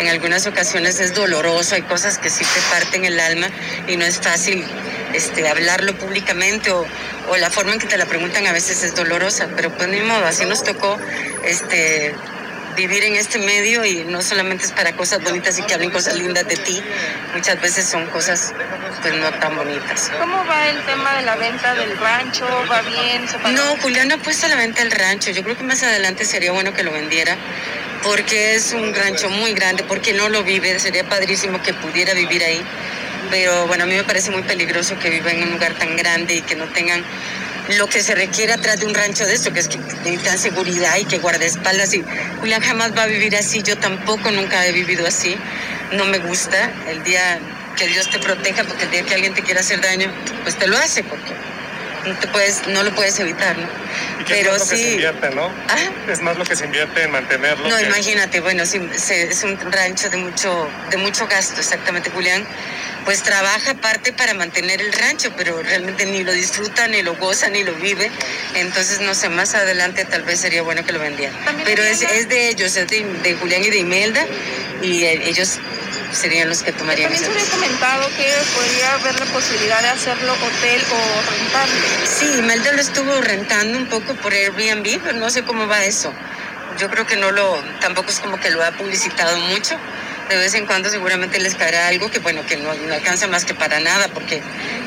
en 0.00 0.08
algunas 0.08 0.46
ocasiones 0.46 0.98
es 0.98 1.14
doloroso, 1.14 1.74
hay 1.74 1.82
cosas 1.82 2.18
que 2.18 2.30
sí 2.30 2.44
te 2.44 2.60
parten 2.74 3.04
el 3.04 3.20
alma 3.20 3.48
y 3.86 3.96
no 3.96 4.04
es 4.04 4.18
fácil 4.18 4.64
este, 5.12 5.46
hablarlo 5.46 5.96
públicamente 5.96 6.70
o, 6.70 6.86
o 7.28 7.36
la 7.36 7.50
forma 7.50 7.74
en 7.74 7.78
que 7.78 7.86
te 7.86 7.98
la 7.98 8.06
preguntan 8.06 8.46
a 8.46 8.52
veces 8.52 8.82
es 8.82 8.94
dolorosa, 8.94 9.48
pero 9.56 9.70
pues 9.76 9.88
ni 9.88 10.00
modo, 10.00 10.24
así 10.24 10.46
nos 10.46 10.64
tocó 10.64 10.98
este, 11.44 12.14
vivir 12.76 13.04
en 13.04 13.16
este 13.16 13.38
medio 13.38 13.84
y 13.84 14.04
no 14.04 14.22
solamente 14.22 14.64
es 14.64 14.72
para 14.72 14.92
cosas 14.92 15.22
bonitas 15.22 15.58
y 15.58 15.62
que 15.62 15.74
hablen 15.74 15.90
cosas 15.90 16.14
lindas 16.16 16.48
de 16.48 16.56
ti, 16.56 16.82
muchas 17.34 17.60
veces 17.60 17.86
son 17.86 18.06
cosas 18.06 18.54
pues 19.02 19.14
no 19.14 19.30
tan 19.32 19.54
bonitas. 19.56 20.10
¿Cómo 20.18 20.44
va 20.46 20.68
el 20.68 20.80
tema 20.86 21.14
de 21.16 21.22
la 21.22 21.36
venta 21.36 21.74
del 21.74 21.96
rancho? 21.98 22.46
¿Va 22.70 22.80
bien? 22.82 23.28
¿Se? 23.28 23.38
No, 23.52 23.76
Julián 23.82 24.08
no 24.08 24.14
ha 24.14 24.18
puesto 24.18 24.46
a 24.46 24.48
la 24.48 24.56
venta 24.56 24.82
el 24.82 24.90
rancho. 24.90 25.30
Yo 25.30 25.42
creo 25.42 25.56
que 25.56 25.64
más 25.64 25.82
adelante 25.82 26.24
sería 26.24 26.52
bueno 26.52 26.74
que 26.74 26.82
lo 26.82 26.92
vendiera 26.92 27.36
porque 28.02 28.54
es 28.54 28.72
un 28.72 28.94
rancho 28.94 29.28
muy 29.30 29.52
grande, 29.52 29.84
porque 29.84 30.12
no 30.12 30.28
lo 30.28 30.42
vive. 30.42 30.78
Sería 30.78 31.08
padrísimo 31.08 31.62
que 31.62 31.74
pudiera 31.74 32.14
vivir 32.14 32.42
ahí. 32.42 32.62
Pero 33.30 33.66
bueno, 33.66 33.84
a 33.84 33.86
mí 33.86 33.94
me 33.94 34.04
parece 34.04 34.30
muy 34.30 34.42
peligroso 34.42 34.98
que 34.98 35.10
viva 35.10 35.30
en 35.30 35.42
un 35.42 35.52
lugar 35.52 35.74
tan 35.74 35.96
grande 35.96 36.34
y 36.34 36.42
que 36.42 36.56
no 36.56 36.66
tengan 36.68 37.04
lo 37.76 37.86
que 37.86 38.02
se 38.02 38.14
requiere 38.14 38.52
atrás 38.52 38.80
de 38.80 38.86
un 38.86 38.94
rancho 38.94 39.24
de 39.24 39.34
esto, 39.34 39.52
que 39.52 39.60
es 39.60 39.68
que 39.68 39.78
necesitan 39.78 40.38
seguridad 40.38 40.96
y 40.98 41.04
que 41.04 41.18
guardaespaldas. 41.18 41.94
Y 41.94 42.04
Julián 42.40 42.62
jamás 42.62 42.96
va 42.96 43.04
a 43.04 43.06
vivir 43.06 43.36
así. 43.36 43.62
Yo 43.62 43.76
tampoco 43.78 44.30
nunca 44.30 44.66
he 44.66 44.72
vivido 44.72 45.06
así. 45.06 45.36
No 45.92 46.04
me 46.06 46.18
gusta. 46.18 46.72
El 46.88 47.02
día 47.04 47.38
que 47.76 47.86
Dios 47.86 48.10
te 48.10 48.18
proteja, 48.18 48.64
porque 48.64 48.84
el 48.84 48.90
día 48.90 49.02
que 49.04 49.14
alguien 49.14 49.34
te 49.34 49.42
quiera 49.42 49.60
hacer 49.60 49.80
daño, 49.80 50.12
pues 50.42 50.56
te 50.56 50.66
lo 50.66 50.76
hace, 50.76 51.04
porque 51.04 51.32
no 52.06 52.14
te 52.18 52.26
puedes, 52.28 52.66
no 52.68 52.82
lo 52.82 52.94
puedes 52.94 53.18
evitar, 53.20 53.56
¿no? 53.58 53.66
¿Y 54.20 54.24
qué 54.24 54.34
Pero 54.34 54.54
es 54.54 54.58
más 54.60 54.60
lo 54.60 54.70
que 54.70 54.76
se 54.76 54.82
sí. 54.84 54.90
invierte, 54.92 55.30
no? 55.34 55.46
¿Ah? 55.68 56.10
Es 56.10 56.20
más 56.22 56.36
lo 56.38 56.44
que 56.44 56.56
se 56.56 56.64
invierte 56.64 57.02
en 57.02 57.10
mantenerlo. 57.10 57.68
No, 57.68 57.76
que- 57.76 57.84
imagínate, 57.84 58.40
bueno, 58.40 58.64
sí, 58.66 58.80
se- 58.96 59.24
es 59.24 59.42
un 59.42 59.58
rancho 59.72 60.08
de 60.10 60.16
mucho, 60.16 60.68
de 60.90 60.96
mucho 60.96 61.26
gasto, 61.26 61.60
exactamente, 61.60 62.10
Julián. 62.10 62.46
Pues 63.04 63.22
trabaja 63.22 63.70
aparte 63.72 64.12
para 64.12 64.34
mantener 64.34 64.80
el 64.82 64.92
rancho, 64.92 65.32
pero 65.36 65.62
realmente 65.62 66.04
ni 66.04 66.22
lo 66.22 66.32
disfruta, 66.32 66.86
ni 66.86 67.00
lo 67.02 67.14
goza, 67.16 67.48
ni 67.48 67.64
lo 67.64 67.72
vive. 67.74 68.10
Entonces, 68.54 69.00
no 69.00 69.14
sé, 69.14 69.28
más 69.30 69.54
adelante 69.54 70.04
tal 70.04 70.22
vez 70.22 70.40
sería 70.40 70.60
bueno 70.62 70.84
que 70.84 70.92
lo 70.92 70.98
vendieran. 71.00 71.34
Pero 71.64 71.82
es 71.82 72.00
de 72.28 72.48
ellos, 72.50 72.76
es 72.76 72.88
de, 72.88 73.04
de 73.22 73.34
Julián 73.36 73.64
y 73.64 73.70
de 73.70 73.78
Imelda, 73.78 74.26
y 74.82 75.04
eh, 75.04 75.22
ellos 75.28 75.58
serían 76.12 76.48
los 76.48 76.62
que 76.62 76.72
tomarían 76.72 77.12
También 77.12 77.32
se 77.32 77.40
había 77.40 77.50
comentado 77.50 78.08
que 78.16 78.32
podría 78.54 78.94
haber 78.94 79.18
la 79.20 79.26
posibilidad 79.26 79.80
de 79.82 79.88
hacerlo 79.88 80.32
hotel 80.32 80.82
o 80.90 81.30
rentarlo. 81.30 81.74
Sí, 82.04 82.38
Imelda 82.38 82.72
lo 82.72 82.80
estuvo 82.80 83.20
rentando 83.20 83.78
un 83.78 83.86
poco 83.86 84.14
por 84.14 84.32
Airbnb, 84.32 85.00
pero 85.02 85.18
no 85.18 85.30
sé 85.30 85.42
cómo 85.44 85.66
va 85.66 85.84
eso. 85.84 86.12
Yo 86.78 86.90
creo 86.90 87.06
que 87.06 87.16
no 87.16 87.30
lo, 87.30 87.62
tampoco 87.80 88.10
es 88.10 88.20
como 88.20 88.38
que 88.38 88.50
lo 88.50 88.64
ha 88.64 88.72
publicitado 88.72 89.36
mucho. 89.38 89.76
De 90.28 90.36
vez 90.36 90.54
en 90.54 90.64
cuando 90.64 90.88
seguramente 90.88 91.40
les 91.40 91.56
caerá 91.56 91.88
algo 91.88 92.08
que 92.08 92.20
bueno, 92.20 92.46
que 92.46 92.56
no, 92.56 92.72
no 92.72 92.94
alcanza 92.94 93.26
más 93.26 93.44
que 93.44 93.52
para 93.52 93.80
nada, 93.80 94.08
porque 94.14 94.40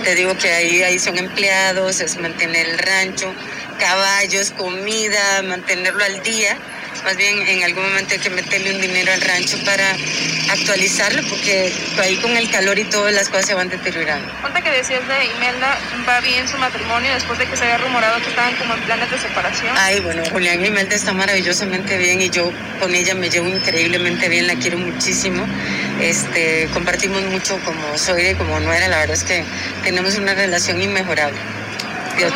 te 0.03 0.15
digo 0.15 0.37
que 0.37 0.53
ahí, 0.53 0.83
ahí 0.83 0.99
son 0.99 1.17
empleados, 1.17 1.99
es 1.99 2.17
mantener 2.17 2.69
el 2.69 2.77
rancho, 2.77 3.33
caballos, 3.77 4.51
comida, 4.51 5.41
mantenerlo 5.43 6.03
al 6.03 6.23
día. 6.23 6.57
Más 7.03 7.17
bien 7.17 7.41
en 7.48 7.63
algún 7.63 7.83
momento 7.83 8.13
hay 8.13 8.19
que 8.19 8.29
meterle 8.29 8.75
un 8.75 8.81
dinero 8.81 9.12
al 9.12 9.22
rancho 9.22 9.57
para 9.65 9.95
actualizarlo, 10.50 11.22
porque 11.27 11.74
ahí 12.01 12.15
con 12.17 12.36
el 12.38 12.50
calor 12.50 12.79
y 12.79 12.86
todo 12.86 13.10
las 13.12 13.27
cosas 13.27 13.48
se 13.48 13.53
van 13.53 13.69
deteriorando. 13.69 14.31
Ahorita 14.41 14.62
que 14.62 14.69
decías 14.72 15.05
de 15.07 15.25
Imelda, 15.25 15.77
va 16.07 16.22
bien 16.22 16.48
su 16.48 16.57
matrimonio 16.57 17.13
después 17.13 17.39
de 17.39 17.45
que 17.45 17.57
se 17.57 17.63
había 17.63 17.77
rumorado 17.79 18.22
que 18.22 18.29
estaban 18.29 18.55
como 18.55 18.74
en 18.75 18.81
planes 18.81 19.12
de 19.12 19.17
separación. 19.17 19.75
Ay, 19.77 20.00
bueno, 20.00 20.24
Julián 20.31 20.63
y 20.63 20.67
Imelda 20.67 20.95
está 20.95 21.12
maravillosamente 21.12 21.98
bien 21.98 22.22
y 22.22 22.29
yo 22.29 22.51
con 22.79 22.95
ella 22.95 23.15
me 23.15 23.29
llevo 23.29 23.50
increíblemente 23.50 24.29
bien, 24.29 24.48
la 24.48 24.55
quiero 24.55 24.77
muchísimo. 24.77 25.45
Este, 26.00 26.69
compartimos 26.74 27.22
mucho 27.24 27.60
como 27.65 27.98
soy 27.98 28.27
y 28.27 28.36
como 28.36 28.60
nuera, 28.62 28.88
la 28.88 29.00
verdad 29.00 29.15
es 29.15 29.24
que 29.24 29.43
tenemos 29.83 30.15
una 30.15 30.33
relación 30.33 30.81
inmejorable. 30.81 31.38
Dios 32.17 32.34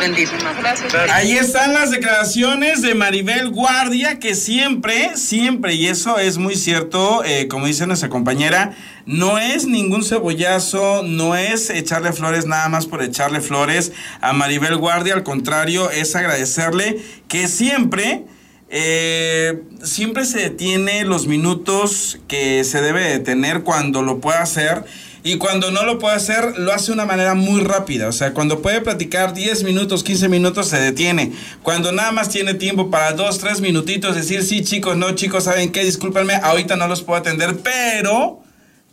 gracias. 0.58 0.94
Ahí 1.10 1.32
están 1.32 1.74
las 1.74 1.90
declaraciones 1.90 2.82
de 2.82 2.94
Maribel 2.94 3.50
Guardia, 3.50 4.18
que 4.18 4.34
siempre, 4.34 5.16
siempre, 5.16 5.74
y 5.74 5.86
eso 5.86 6.18
es 6.18 6.38
muy 6.38 6.56
cierto, 6.56 7.24
eh, 7.24 7.48
como 7.48 7.66
dice 7.66 7.86
nuestra 7.86 8.08
compañera, 8.08 8.76
no 9.06 9.38
es 9.38 9.66
ningún 9.66 10.04
cebollazo, 10.04 11.02
no 11.02 11.36
es 11.36 11.70
echarle 11.70 12.12
flores 12.12 12.46
nada 12.46 12.68
más 12.68 12.86
por 12.86 13.02
echarle 13.02 13.40
flores 13.40 13.92
a 14.20 14.32
Maribel 14.32 14.76
Guardia, 14.76 15.14
al 15.14 15.22
contrario, 15.22 15.90
es 15.90 16.14
agradecerle 16.16 16.98
que 17.28 17.48
siempre... 17.48 18.24
eh, 18.70 19.62
siempre 19.82 20.24
se 20.24 20.40
detiene 20.40 21.04
los 21.04 21.26
minutos 21.26 22.18
que 22.28 22.64
se 22.64 22.82
debe 22.82 23.02
de 23.04 23.18
tener 23.18 23.62
cuando 23.62 24.02
lo 24.02 24.20
puede 24.20 24.38
hacer 24.38 24.84
y 25.22 25.36
cuando 25.36 25.70
no 25.70 25.84
lo 25.84 25.98
puede 25.98 26.14
hacer, 26.14 26.58
lo 26.58 26.72
hace 26.72 26.86
de 26.86 26.92
una 26.92 27.04
manera 27.04 27.34
muy 27.34 27.60
rápida. 27.60 28.08
O 28.08 28.12
sea, 28.12 28.32
cuando 28.32 28.62
puede 28.62 28.80
platicar 28.80 29.34
10 29.34 29.64
minutos, 29.64 30.04
15 30.04 30.28
minutos, 30.28 30.68
se 30.68 30.80
detiene. 30.80 31.32
Cuando 31.62 31.92
nada 31.92 32.12
más 32.12 32.28
tiene 32.28 32.54
tiempo 32.54 32.90
para 32.90 33.12
2, 33.12 33.38
3 33.38 33.60
minutitos, 33.60 34.14
decir, 34.14 34.42
sí, 34.42 34.62
chicos, 34.62 34.96
no, 34.96 35.10
chicos, 35.12 35.44
¿saben 35.44 35.72
qué? 35.72 35.84
Discúlpenme, 35.84 36.34
ahorita 36.36 36.76
no 36.76 36.88
los 36.88 37.02
puedo 37.02 37.20
atender, 37.20 37.56
pero... 37.58 38.42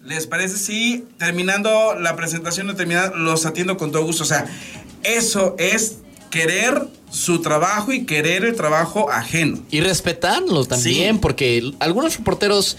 ¿Les 0.03 0.27
parece 0.27 0.57
si 0.57 1.03
terminando 1.17 1.95
la 1.99 2.15
presentación 2.15 2.75
terminar, 2.75 3.15
los 3.15 3.47
atiendo 3.47 3.75
con 3.75 3.91
todo 3.91 4.03
gusto? 4.03 4.21
O 4.21 4.27
sea, 4.27 4.45
eso 5.01 5.55
es 5.57 5.97
querer 6.35 6.87
su 7.09 7.39
trabajo 7.41 7.93
y 7.93 8.05
querer 8.05 8.43
el 8.43 8.55
trabajo 8.55 9.09
ajeno. 9.09 9.59
Y 9.71 9.79
respetarlo 9.79 10.65
también, 10.65 11.15
Sí. 11.15 11.19
porque 11.21 11.71
algunos 11.79 12.17
reporteros 12.17 12.77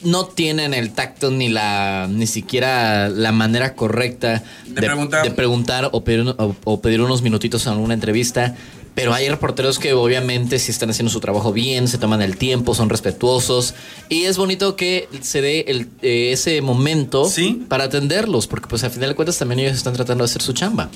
no 0.00 0.26
tienen 0.26 0.74
el 0.74 0.92
tacto 0.92 1.30
ni 1.30 1.48
la 1.48 2.06
ni 2.10 2.26
siquiera 2.26 3.08
la 3.08 3.32
manera 3.32 3.74
correcta 3.74 4.42
De 4.66 4.80
preguntar. 4.80 5.22
de 5.24 5.30
preguntar 5.32 5.88
o 5.92 6.02
pedir, 6.04 6.20
o- 6.38 6.56
o 6.64 6.80
pedir 6.80 7.00
unos 7.02 7.20
minutitos 7.22 7.66
en 7.66 7.72
alguna 7.74 7.94
entrevista. 7.94 8.54
Pero 8.94 9.14
hay 9.14 9.28
reporteros 9.28 9.78
que 9.78 9.92
obviamente 9.92 10.58
si 10.58 10.72
están 10.72 10.90
haciendo 10.90 11.10
su 11.12 11.20
trabajo 11.20 11.52
bien, 11.52 11.86
se 11.86 11.98
toman 11.98 12.20
el 12.20 12.36
tiempo, 12.36 12.74
son 12.74 12.88
respetuosos. 12.90 13.74
Y 14.08 14.24
es 14.24 14.36
bonito 14.38 14.74
que 14.74 15.08
se 15.20 15.40
dé 15.40 15.60
el- 15.68 15.88
eh, 16.02 16.30
ese 16.32 16.60
momento 16.62 17.28
Sí. 17.28 17.64
para 17.68 17.84
atenderlos, 17.84 18.48
porque 18.48 18.66
pues 18.66 18.82
al 18.82 18.90
final 18.90 19.10
de 19.10 19.14
cuentas 19.14 19.38
también 19.38 19.60
ellos 19.60 19.76
están 19.76 19.92
tratando 19.94 20.24
de 20.24 20.30
hacer 20.30 20.42
su 20.42 20.52
chamba. 20.52 20.90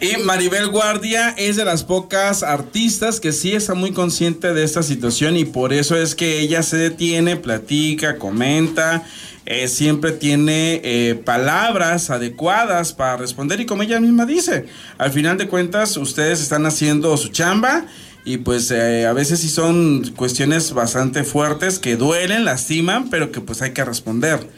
Y 0.00 0.16
Maribel 0.16 0.68
Guardia 0.68 1.34
es 1.36 1.56
de 1.56 1.64
las 1.66 1.84
pocas 1.84 2.42
artistas 2.42 3.20
que 3.20 3.32
sí 3.32 3.52
está 3.52 3.74
muy 3.74 3.92
consciente 3.92 4.54
de 4.54 4.64
esta 4.64 4.82
situación 4.82 5.36
y 5.36 5.44
por 5.44 5.74
eso 5.74 5.94
es 5.94 6.14
que 6.14 6.40
ella 6.40 6.62
se 6.62 6.78
detiene, 6.78 7.36
platica, 7.36 8.16
comenta, 8.16 9.04
eh, 9.44 9.68
siempre 9.68 10.12
tiene 10.12 10.80
eh, 10.84 11.20
palabras 11.22 12.08
adecuadas 12.08 12.94
para 12.94 13.18
responder 13.18 13.60
y 13.60 13.66
como 13.66 13.82
ella 13.82 14.00
misma 14.00 14.24
dice, 14.24 14.64
al 14.96 15.10
final 15.10 15.36
de 15.36 15.48
cuentas 15.48 15.98
ustedes 15.98 16.40
están 16.40 16.64
haciendo 16.64 17.14
su 17.18 17.28
chamba 17.28 17.84
y 18.24 18.38
pues 18.38 18.70
eh, 18.70 19.04
a 19.04 19.12
veces 19.12 19.40
sí 19.40 19.50
son 19.50 20.14
cuestiones 20.16 20.72
bastante 20.72 21.24
fuertes 21.24 21.78
que 21.78 21.96
duelen, 21.96 22.46
lastiman, 22.46 23.10
pero 23.10 23.32
que 23.32 23.42
pues 23.42 23.60
hay 23.60 23.72
que 23.72 23.84
responder. 23.84 24.48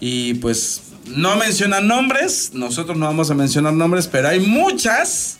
Y 0.00 0.34
pues 0.34 0.85
no 1.06 1.36
mencionan 1.36 1.86
nombres, 1.86 2.50
nosotros 2.54 2.96
no 2.96 3.06
vamos 3.06 3.30
a 3.30 3.34
mencionar 3.34 3.72
nombres, 3.72 4.08
pero 4.08 4.28
hay 4.28 4.40
muchas 4.40 5.38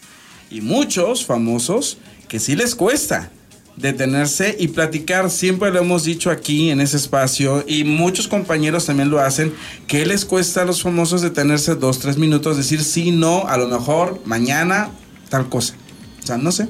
y 0.51 0.61
muchos 0.61 1.25
famosos 1.25 1.99
que 2.29 2.39
sí 2.39 2.55
les 2.57 2.75
cuesta 2.75 3.31
detenerse 3.77 4.57
y 4.59 4.69
platicar. 4.69 5.31
Siempre 5.31 5.71
lo 5.71 5.81
hemos 5.81 6.05
dicho 6.05 6.31
aquí 6.31 6.71
en 6.71 6.81
ese 6.81 6.97
espacio 6.97 7.65
y 7.67 7.85
muchos 7.85 8.29
compañeros 8.29 8.87
también 8.87 9.11
lo 9.11 9.21
hacen, 9.21 9.55
que 9.87 10.07
les 10.07 10.25
cuesta 10.25 10.63
a 10.63 10.65
los 10.65 10.83
famosos 10.83 11.23
detenerse 11.23 11.75
dos, 11.75 11.99
tres 11.99 12.17
minutos, 12.17 12.57
decir 12.57 12.83
sí, 12.83 13.11
no, 13.11 13.47
a 13.47 13.57
lo 13.57 13.69
mejor 13.69 14.21
mañana, 14.25 14.91
tal 15.29 15.49
cosa. 15.49 15.75
O 16.23 16.27
sea, 16.27 16.39
no 16.39 16.53
sé. 16.53 16.69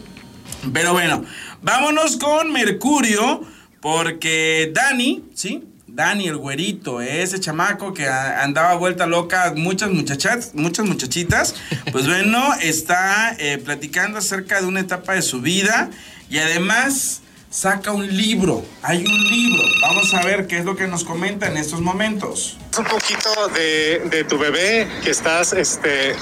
Pero 0.72 0.92
bueno, 0.92 1.24
vámonos 1.62 2.16
con 2.16 2.52
Mercurio, 2.52 3.42
porque 3.80 4.72
Dani, 4.74 5.24
¿sí? 5.34 5.62
Dani, 5.96 6.28
el 6.28 6.36
güerito, 6.36 7.00
ese 7.00 7.40
chamaco 7.40 7.94
que 7.94 8.06
andaba 8.06 8.74
vuelta 8.74 9.06
loca, 9.06 9.54
muchas 9.56 9.90
muchachas, 9.90 10.50
muchas 10.52 10.84
muchachitas, 10.84 11.54
pues 11.90 12.06
bueno, 12.06 12.52
está 12.60 13.34
eh, 13.38 13.56
platicando 13.56 14.18
acerca 14.18 14.60
de 14.60 14.66
una 14.66 14.80
etapa 14.80 15.14
de 15.14 15.22
su 15.22 15.40
vida 15.40 15.88
y 16.28 16.36
además 16.36 17.22
saca 17.56 17.90
un 17.90 18.06
libro, 18.14 18.62
hay 18.82 18.98
un 19.06 19.30
libro, 19.30 19.64
vamos 19.80 20.12
a 20.12 20.22
ver 20.24 20.46
qué 20.46 20.58
es 20.58 20.66
lo 20.66 20.76
que 20.76 20.86
nos 20.86 21.04
comenta 21.04 21.46
en 21.46 21.56
estos 21.56 21.80
momentos. 21.80 22.58
Un 22.76 22.84
poquito 22.84 23.30
de, 23.54 24.00
de 24.10 24.24
tu 24.24 24.36
bebé 24.36 24.86
que 25.02 25.10
estás, 25.10 25.54
este, 25.54 26.14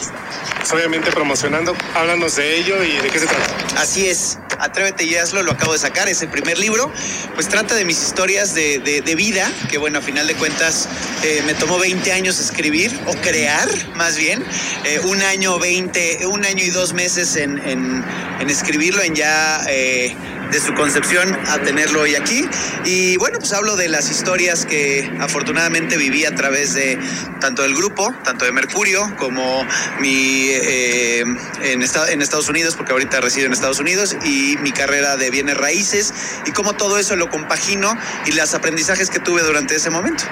obviamente 0.73 1.11
promocionando. 1.11 1.75
Háblanos 1.97 2.37
de 2.37 2.61
ello 2.61 2.77
y 2.85 2.93
de 3.03 3.09
qué 3.11 3.19
se 3.19 3.27
trata. 3.27 3.81
Así 3.81 4.07
es, 4.07 4.39
Atrévete 4.61 5.03
y 5.03 5.17
hazlo, 5.17 5.43
lo 5.43 5.51
acabo 5.51 5.73
de 5.73 5.81
sacar, 5.81 6.09
es 6.09 6.23
el 6.23 6.29
primer 6.29 6.57
libro, 6.61 6.89
pues 7.35 7.49
trata 7.49 7.75
de 7.75 7.85
mis 7.85 8.01
historias 8.01 8.55
de, 8.55 8.79
de- 8.79 9.01
de 9.01 9.15
vida, 9.17 9.51
que 9.69 9.79
bueno, 9.79 9.99
a 9.99 10.03
final 10.03 10.29
de 10.29 10.35
cuentas 10.37 10.89
eh, 11.25 11.43
me 11.45 11.55
tomó 11.55 11.77
20 11.81 12.13
años 12.13 12.39
escribir, 12.39 12.97
o 13.09 13.13
crear 13.17 13.69
más 13.97 14.17
bien, 14.17 14.45
Eh, 14.85 15.01
un 15.01 15.21
año 15.23 15.59
20, 15.59 16.27
un 16.29 16.45
año 16.45 16.63
y 16.63 16.71
dos 16.71 16.93
meses 16.93 17.35
en, 17.35 17.59
en- 17.69 18.05
en 18.39 18.49
escribirlo, 18.49 19.03
en 19.03 19.17
ya 19.17 19.61
eh, 19.69 20.15
de 20.55 20.61
su 20.61 20.73
concepción 20.75 21.37
a 21.49 21.59
tenerlo 21.59 22.03
hoy 22.03 22.15
aquí. 22.15 22.49
Y 22.85 23.17
bueno, 23.17 23.39
pues 23.41 23.53
hablo 23.53 23.75
de 23.75 23.89
las 23.89 24.09
historias 24.09 24.65
que 24.65 25.13
afortunadamente 25.19 25.97
viví 25.97 26.25
a 26.27 26.35
través 26.37 26.75
de 26.75 26.97
tanto 27.41 27.63
del 27.63 27.75
grupo, 27.75 28.15
tanto 28.23 28.45
de 28.45 28.53
Mercurio, 28.53 29.17
como 29.19 29.67
mi 29.99 30.47
eh, 30.51 31.23
en, 31.23 31.83
en 31.83 32.23
Estados 32.23 32.49
Unidos, 32.49 32.77
porque 32.77 32.93
ahorita 32.93 33.21
resido 33.21 33.47
en 33.47 33.53
Estados 33.53 33.81
Unidos, 33.81 34.17
y 34.25 34.57
mi 34.59 34.71
carrera 34.71 35.17
de 35.17 35.29
bienes 35.31 35.57
raíces, 35.57 36.15
y 36.47 36.53
cómo 36.53 36.75
todo 36.75 37.01
eso 37.01 37.17
lo 37.17 37.29
compagino 37.31 37.99
y 38.27 38.33
los 38.33 38.55
aprendizajes 38.55 39.11
que 39.11 39.19
tuve 39.19 39.43
durante 39.43 39.75
ese 39.75 39.91
momento. 39.91 40.23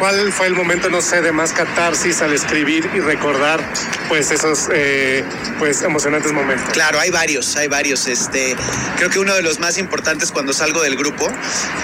¿Cuál 0.00 0.32
fue 0.32 0.46
el 0.46 0.54
momento, 0.54 0.88
no 0.88 1.02
sé, 1.02 1.20
de 1.20 1.30
más 1.30 1.52
catarsis 1.52 2.22
al 2.22 2.32
escribir 2.32 2.88
y 2.94 3.00
recordar, 3.00 3.60
pues, 4.08 4.30
esos, 4.30 4.70
eh, 4.72 5.22
pues, 5.58 5.82
emocionantes 5.82 6.32
momentos? 6.32 6.66
Claro, 6.72 6.98
hay 6.98 7.10
varios, 7.10 7.54
hay 7.56 7.68
varios. 7.68 8.06
Este, 8.06 8.56
creo 8.96 9.10
que 9.10 9.18
uno 9.18 9.34
de 9.34 9.42
los 9.42 9.60
más 9.60 9.76
importantes 9.76 10.32
cuando 10.32 10.54
salgo 10.54 10.80
del 10.80 10.96
grupo, 10.96 11.28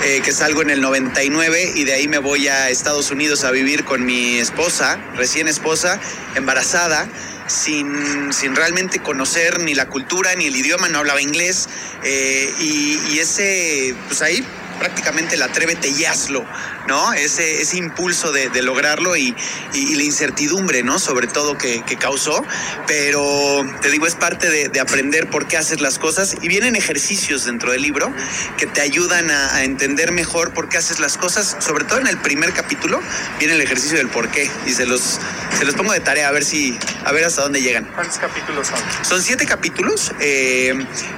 eh, 0.02 0.22
que 0.24 0.32
salgo 0.32 0.62
en 0.62 0.70
el 0.70 0.80
99 0.80 1.72
y 1.74 1.84
de 1.84 1.92
ahí 1.92 2.08
me 2.08 2.16
voy 2.16 2.48
a 2.48 2.70
Estados 2.70 3.10
Unidos 3.10 3.44
a 3.44 3.50
vivir 3.50 3.84
con 3.84 4.06
mi 4.06 4.38
esposa, 4.38 4.98
recién 5.14 5.46
esposa, 5.46 6.00
embarazada. 6.34 7.06
Sin, 7.48 8.32
sin 8.32 8.56
realmente 8.56 8.98
conocer 8.98 9.60
ni 9.60 9.76
la 9.76 9.86
cultura 9.86 10.34
ni 10.34 10.46
el 10.46 10.56
idioma, 10.56 10.88
no 10.88 10.98
hablaba 10.98 11.22
inglés. 11.22 11.68
eh, 12.02 12.52
y, 12.58 12.98
y 13.10 13.20
ese, 13.20 13.94
pues 14.08 14.20
ahí 14.20 14.44
prácticamente 14.78 15.34
el 15.34 15.42
atrévete 15.42 15.88
y 15.88 16.04
hazlo, 16.04 16.44
¿no? 16.88 17.12
Ese, 17.14 17.60
ese 17.62 17.76
impulso 17.78 18.32
de, 18.32 18.48
de 18.48 18.62
lograrlo 18.62 19.16
y, 19.16 19.34
y- 19.74 19.92
y 19.92 19.94
la 19.96 20.02
incertidumbre, 20.02 20.82
¿no? 20.82 20.98
Sobre 20.98 21.26
todo 21.26 21.56
que, 21.58 21.82
que 21.84 21.96
causó. 21.96 22.44
Pero 22.86 23.64
te 23.82 23.90
digo, 23.90 24.06
es 24.06 24.14
parte 24.14 24.48
de, 24.50 24.68
de 24.68 24.80
aprender 24.80 25.28
por 25.30 25.46
qué 25.48 25.56
haces 25.56 25.80
las 25.80 25.98
cosas. 25.98 26.36
Y 26.42 26.48
vienen 26.48 26.76
ejercicios 26.76 27.44
dentro 27.44 27.72
del 27.72 27.82
libro 27.82 28.12
que 28.56 28.66
te 28.66 28.80
ayudan 28.80 29.30
a, 29.30 29.54
a 29.56 29.64
entender 29.64 30.12
mejor 30.12 30.52
por 30.52 30.68
qué 30.68 30.78
haces 30.78 31.00
las 31.00 31.16
cosas. 31.16 31.56
Sobre 31.60 31.84
todo 31.84 32.00
en 32.00 32.06
el 32.06 32.18
primer 32.18 32.52
capítulo 32.52 33.00
viene 33.38 33.54
el 33.54 33.60
ejercicio 33.60 33.98
del 33.98 34.08
por 34.08 34.30
qué. 34.30 34.50
Y 34.66 34.72
se 34.72 34.86
los, 34.86 35.18
se 35.58 35.64
los 35.64 35.74
pongo 35.74 35.92
de 35.92 36.00
tarea 36.00 36.28
a 36.28 36.32
ver 36.32 36.44
si, 36.44 36.78
a 37.04 37.12
ver 37.12 37.24
hasta 37.24 37.42
dónde 37.42 37.60
llegan. 37.62 37.84
¿Cuántos 37.94 38.18
capítulos 38.18 38.68
son? 38.68 38.78
Son 39.04 39.22
siete 39.22 39.46
capítulos, 39.46 40.12
eh, 40.20 40.74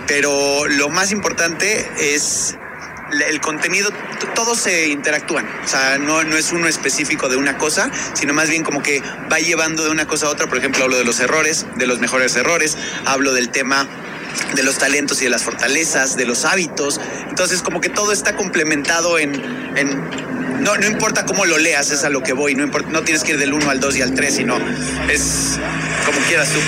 pero 0.06 0.66
lo 0.68 0.88
más 0.88 1.10
importante 1.12 1.88
es 1.98 2.56
el 3.10 3.40
contenido, 3.40 3.90
todos 4.34 4.58
se 4.58 4.88
interactúan. 4.88 5.48
O 5.64 5.68
sea, 5.68 5.98
no, 5.98 6.24
no 6.24 6.36
es 6.36 6.52
uno 6.52 6.68
específico 6.68 7.28
de 7.28 7.36
una 7.36 7.58
cosa, 7.58 7.90
sino 8.14 8.34
más 8.34 8.48
bien 8.48 8.62
como 8.62 8.82
que 8.82 9.02
va 9.30 9.38
llevando 9.38 9.84
de 9.84 9.90
una 9.90 10.06
cosa 10.06 10.26
a 10.26 10.30
otra. 10.30 10.46
Por 10.46 10.58
ejemplo, 10.58 10.84
hablo 10.84 10.96
de 10.96 11.04
los 11.04 11.20
errores, 11.20 11.66
de 11.76 11.86
los 11.86 11.98
mejores 12.00 12.36
errores, 12.36 12.76
hablo 13.04 13.32
del 13.32 13.50
tema 13.50 13.88
de 14.54 14.62
los 14.62 14.78
talentos 14.78 15.20
y 15.20 15.24
de 15.24 15.30
las 15.30 15.42
fortalezas, 15.42 16.16
de 16.16 16.24
los 16.26 16.44
hábitos. 16.44 17.00
Entonces, 17.28 17.62
como 17.62 17.80
que 17.80 17.88
todo 17.88 18.12
está 18.12 18.34
complementado 18.36 19.18
en... 19.18 19.34
en- 19.76 20.28
no, 20.58 20.76
no 20.76 20.86
importa 20.88 21.24
cómo 21.24 21.46
lo 21.46 21.56
leas, 21.56 21.92
es 21.92 22.02
a 22.02 22.08
lo 22.10 22.20
que 22.20 22.32
voy. 22.32 22.56
No, 22.56 22.64
importa, 22.64 22.88
no 22.90 23.02
tienes 23.02 23.22
que 23.22 23.32
ir 23.32 23.38
del 23.38 23.52
1 23.52 23.70
al 23.70 23.78
2 23.78 23.96
y 23.98 24.02
al 24.02 24.12
3, 24.14 24.34
sino 24.34 24.58
es 25.08 25.56
como 26.04 26.18
quieras 26.26 26.48
tú. 26.48 26.58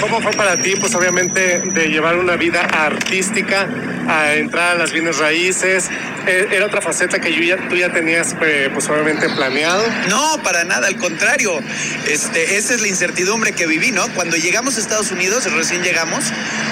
¿cómo 0.00 0.20
fue 0.20 0.32
para 0.32 0.56
ti, 0.60 0.74
pues 0.74 0.92
obviamente, 0.96 1.60
de 1.60 1.86
llevar 1.88 2.16
una 2.16 2.34
vida 2.36 2.62
artística 2.62 3.68
a 4.08 4.34
entrar 4.34 4.72
a 4.72 4.74
las 4.78 4.92
bienes 4.92 5.18
raíces? 5.18 5.88
Eh, 6.26 6.48
¿Era 6.50 6.66
otra 6.66 6.82
faceta 6.82 7.20
que 7.20 7.32
yo 7.32 7.40
ya- 7.42 7.68
tú 7.68 7.76
ya 7.76 7.92
tenías, 7.92 8.34
eh, 8.42 8.70
pues 8.74 8.88
obviamente, 8.88 9.28
planeado? 9.30 9.84
No, 10.08 10.42
para 10.42 10.64
nada, 10.64 10.88
al 10.88 10.96
contrario. 10.96 11.60
Este, 12.08 12.56
esa 12.56 12.74
es 12.74 12.80
la 12.80 12.88
incertidumbre 12.88 13.52
que 13.52 13.66
viví, 13.66 13.92
¿no? 13.92 14.06
Cuando 14.14 14.36
llegamos 14.36 14.76
a 14.76 14.80
Estados 14.80 15.12
Unidos, 15.12 15.44
recién 15.52 15.82
llegamos, 15.84 16.24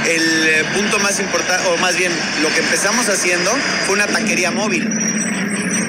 el 0.09 0.36
eh, 0.37 0.64
punto 0.75 0.99
más 0.99 1.18
importante, 1.20 1.68
o 1.68 1.77
más 1.79 1.96
bien 1.96 2.12
lo 2.42 2.49
que 2.51 2.61
empezamos 2.61 3.09
haciendo 3.09 3.51
fue 3.87 3.94
una 3.94 4.07
taquería 4.07 4.51
móvil. 4.51 4.85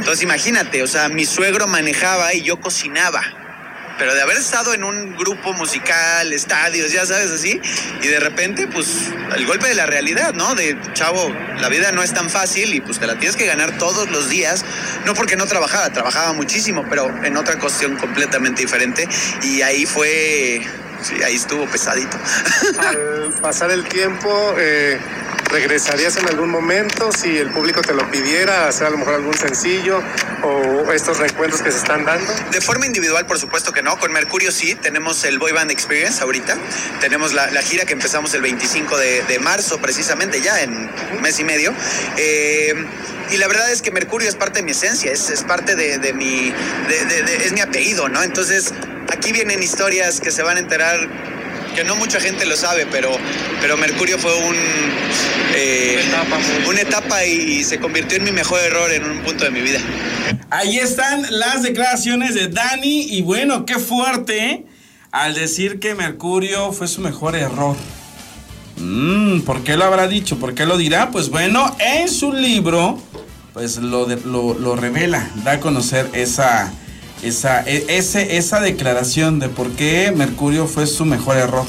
Entonces 0.07 0.23
imagínate, 0.23 0.83
o 0.83 0.87
sea, 0.87 1.09
mi 1.09 1.25
suegro 1.25 1.67
manejaba 1.67 2.33
y 2.33 2.41
yo 2.41 2.59
cocinaba. 2.61 3.21
Pero 3.97 4.13
de 4.13 4.21
haber 4.21 4.37
estado 4.37 4.73
en 4.73 4.83
un 4.83 5.17
grupo 5.17 5.53
musical, 5.53 6.31
estadios, 6.31 6.91
ya 6.91 7.05
sabes, 7.05 7.31
así, 7.31 7.59
y 8.01 8.07
de 8.07 8.19
repente, 8.19 8.67
pues, 8.67 9.09
el 9.35 9.45
golpe 9.47 9.67
de 9.67 9.73
la 9.73 9.87
realidad, 9.87 10.33
¿no? 10.33 10.53
De, 10.53 10.77
chavo, 10.93 11.33
la 11.59 11.67
vida 11.69 11.91
no 11.91 12.03
es 12.03 12.13
tan 12.13 12.29
fácil 12.29 12.75
y 12.75 12.79
pues 12.79 12.99
te 12.99 13.07
la 13.07 13.17
tienes 13.17 13.35
que 13.35 13.47
ganar 13.47 13.77
todos 13.79 14.09
los 14.11 14.29
días, 14.29 14.63
no 15.05 15.15
porque 15.15 15.35
no 15.35 15.47
trabajaba, 15.47 15.89
trabajaba 15.89 16.33
muchísimo, 16.33 16.85
pero 16.89 17.11
en 17.23 17.35
otra 17.37 17.57
cuestión 17.57 17.95
completamente 17.97 18.61
diferente, 18.61 19.07
y 19.41 19.63
ahí 19.63 19.87
fue, 19.87 20.61
sí, 21.01 21.21
ahí 21.23 21.35
estuvo 21.35 21.65
pesadito. 21.67 22.17
Al 22.79 23.33
pasar 23.41 23.71
el 23.71 23.83
tiempo, 23.85 24.55
eh, 24.57 24.97
¿regresarías 25.51 26.17
en 26.17 26.27
algún 26.27 26.49
momento 26.49 27.11
si 27.11 27.37
el 27.37 27.49
público 27.51 27.81
te 27.81 27.93
lo 27.93 28.09
pidiera, 28.11 28.67
hacer 28.67 28.87
a 28.87 28.89
lo 28.89 28.97
mejor 28.97 29.15
algún 29.15 29.33
sencillo 29.37 30.01
o 30.43 30.91
estos 30.91 31.17
reencuentros 31.19 31.61
que 31.61 31.71
se 31.71 31.77
están 31.77 32.05
dando? 32.05 32.31
De 32.51 32.61
forma 32.61 32.85
individual, 32.85 33.25
por 33.25 33.39
supuesto 33.39 33.71
que 33.71 33.81
no. 33.81 33.97
Con 33.99 34.11
Mercurio 34.11 34.51
sí, 34.51 34.75
tenemos 34.75 35.23
el 35.23 35.39
Boy 35.39 35.51
Band 35.51 35.71
Experience 35.71 36.21
ahorita. 36.21 36.55
Tenemos 36.99 37.33
la, 37.33 37.49
la 37.51 37.61
gira 37.61 37.85
que 37.85 37.93
empezamos 37.93 38.33
el 38.33 38.41
25 38.41 38.97
de, 38.97 39.23
de 39.23 39.39
marzo, 39.39 39.79
precisamente 39.79 40.41
ya 40.41 40.61
en 40.61 40.89
un 41.13 41.21
mes 41.21 41.39
y 41.39 41.43
medio. 41.43 41.73
Eh, 42.17 42.73
y 43.29 43.37
la 43.37 43.47
verdad 43.47 43.69
es 43.71 43.81
que 43.81 43.91
Mercurio 43.91 44.29
es 44.29 44.35
parte 44.35 44.59
de 44.59 44.63
mi 44.63 44.71
esencia, 44.71 45.11
es, 45.11 45.29
es 45.29 45.43
parte 45.43 45.75
de, 45.75 45.97
de 45.97 46.13
mi. 46.13 46.53
de- 46.87 47.05
de- 47.05 47.23
de- 47.23 47.45
es 47.45 47.51
mi 47.51 47.59
apellido, 47.61 48.07
¿no? 48.07 48.23
Entonces, 48.23 48.73
aquí 49.09 49.31
vienen 49.31 49.61
historias 49.63 50.19
que 50.19 50.31
se 50.31 50.43
van 50.43 50.57
a 50.57 50.59
enterar. 50.59 50.97
Que 51.75 51.83
no 51.83 51.95
mucha 51.95 52.19
gente 52.19 52.45
lo 52.47 52.55
sabe, 52.57 52.87
pero, 52.89 53.11
pero 53.61 53.77
Mercurio 53.77 54.17
fue 54.17 54.33
un, 54.35 54.55
eh, 55.55 55.99
Una 56.07 56.15
etapa 56.17 56.37
muy- 56.39 56.69
una 56.69 56.81
etapa 56.81 57.25
y 57.25 57.63
se 57.63 57.79
convirtió 57.79 58.17
en 58.17 58.23
mi 58.23 58.31
mejor 58.31 58.59
error 58.61 58.91
en 58.91 59.03
un 59.05 59.19
punto 59.19 59.43
de 59.43 59.51
mi 59.51 59.61
vida. 59.61 59.79
Ahí 60.49 60.79
están 60.79 61.23
las 61.29 61.61
declaraciones 61.61 62.33
de 62.33 62.47
Dani 62.47 63.03
y 63.03 63.21
bueno, 63.21 63.65
qué 63.67 63.75
fuerte 63.77 64.43
¿eh? 64.49 64.65
al 65.11 65.35
decir 65.35 65.77
que 65.79 65.93
Mercurio 65.93 66.71
fue 66.71 66.87
su 66.87 67.01
mejor 67.01 67.35
error. 67.35 67.75
Mm, 68.77 69.41
¿Por 69.41 69.63
qué 69.63 69.75
lo 69.77 69.83
habrá 69.85 70.07
dicho? 70.07 70.37
¿Por 70.39 70.55
qué 70.55 70.65
lo 70.65 70.77
dirá? 70.77 71.11
Pues 71.11 71.29
bueno, 71.29 71.75
en 71.79 72.09
su 72.09 72.33
libro, 72.33 72.99
pues 73.53 73.77
lo, 73.77 74.05
de- 74.05 74.19
lo, 74.25 74.55
lo 74.55 74.75
revela, 74.75 75.29
da 75.43 75.53
a 75.53 75.59
conocer 75.59 76.09
esa, 76.13 76.71
esa, 77.21 77.61
e- 77.63 77.85
ese, 77.89 78.37
esa 78.37 78.59
declaración 78.59 79.39
de 79.39 79.49
por 79.49 79.71
qué 79.71 80.11
Mercurio 80.15 80.67
fue 80.67 80.87
su 80.87 81.05
mejor 81.05 81.37
error. 81.37 81.65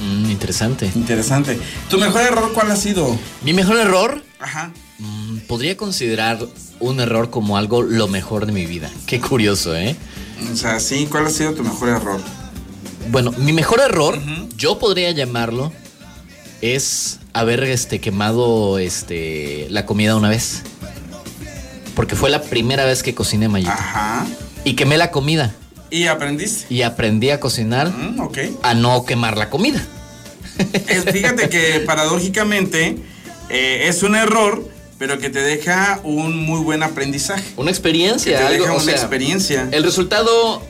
Mm, 0.00 0.30
interesante. 0.30 0.90
Interesante. 0.94 1.58
¿Tu 1.88 1.98
mejor 1.98 2.22
error 2.22 2.52
cuál 2.52 2.70
ha 2.70 2.76
sido? 2.76 3.16
Mi 3.42 3.52
mejor 3.52 3.76
error 3.78 4.22
Ajá. 4.40 4.72
mm, 4.98 5.38
podría 5.46 5.76
considerar 5.76 6.38
un 6.80 7.00
error 7.00 7.30
como 7.30 7.56
algo 7.56 7.82
lo 7.82 8.08
mejor 8.08 8.46
de 8.46 8.52
mi 8.52 8.66
vida. 8.66 8.90
Qué 9.06 9.20
curioso, 9.20 9.74
¿eh? 9.76 9.96
O 10.52 10.56
sea, 10.56 10.80
sí, 10.80 11.06
¿cuál 11.10 11.26
ha 11.26 11.30
sido 11.30 11.54
tu 11.54 11.62
mejor 11.62 11.88
error? 11.88 12.20
Bueno, 13.10 13.32
mi 13.38 13.52
mejor 13.52 13.80
error, 13.80 14.18
yo 14.56 14.78
podría 14.78 15.10
llamarlo, 15.12 15.72
es 16.60 17.20
haber 17.32 17.62
este, 17.64 18.00
quemado 18.00 18.78
este, 18.78 19.66
la 19.70 19.86
comida 19.86 20.16
una 20.16 20.28
vez. 20.28 20.62
Porque 21.94 22.16
fue 22.16 22.30
la 22.30 22.42
primera 22.42 22.84
vez 22.84 23.02
que 23.02 23.14
cociné 23.14 23.48
mayito. 23.48 23.70
Ajá. 23.72 24.26
Y 24.64 24.74
quemé 24.74 24.96
la 24.96 25.10
comida. 25.10 25.52
¿Y 25.90 26.06
aprendiste? 26.06 26.72
Y 26.74 26.82
aprendí 26.82 27.30
a 27.30 27.38
cocinar 27.40 27.88
Mm, 27.90 28.20
ok. 28.20 28.38
a 28.62 28.74
no 28.74 29.04
quemar 29.04 29.36
la 29.36 29.50
comida. 29.50 29.82
Es- 30.88 31.04
fíjate 31.04 31.48
que 31.48 31.80
paradójicamente 31.86 32.96
eh, 33.50 33.86
es 33.88 34.02
un 34.02 34.14
error, 34.16 34.66
pero 34.98 35.18
que 35.18 35.28
te 35.30 35.40
deja 35.42 36.00
un 36.02 36.36
muy 36.38 36.60
buen 36.60 36.82
aprendizaje. 36.82 37.44
Una 37.56 37.70
experiencia. 37.70 38.38
Que 38.38 38.42
te 38.44 38.46
algo, 38.48 38.62
deja 38.64 38.72
o 38.72 38.76
una 38.76 38.84
sea, 38.84 38.94
experiencia. 38.94 39.68
El 39.70 39.84
resultado 39.84 40.62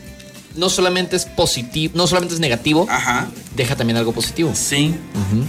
no 0.54 0.68
solamente 0.70 1.16
es 1.16 1.24
positivo, 1.24 1.92
no 1.96 2.06
solamente 2.06 2.34
es 2.34 2.40
negativo, 2.40 2.86
Ajá. 2.90 3.28
deja 3.56 3.76
también 3.76 3.96
algo 3.96 4.12
positivo. 4.12 4.52
Sí. 4.54 4.94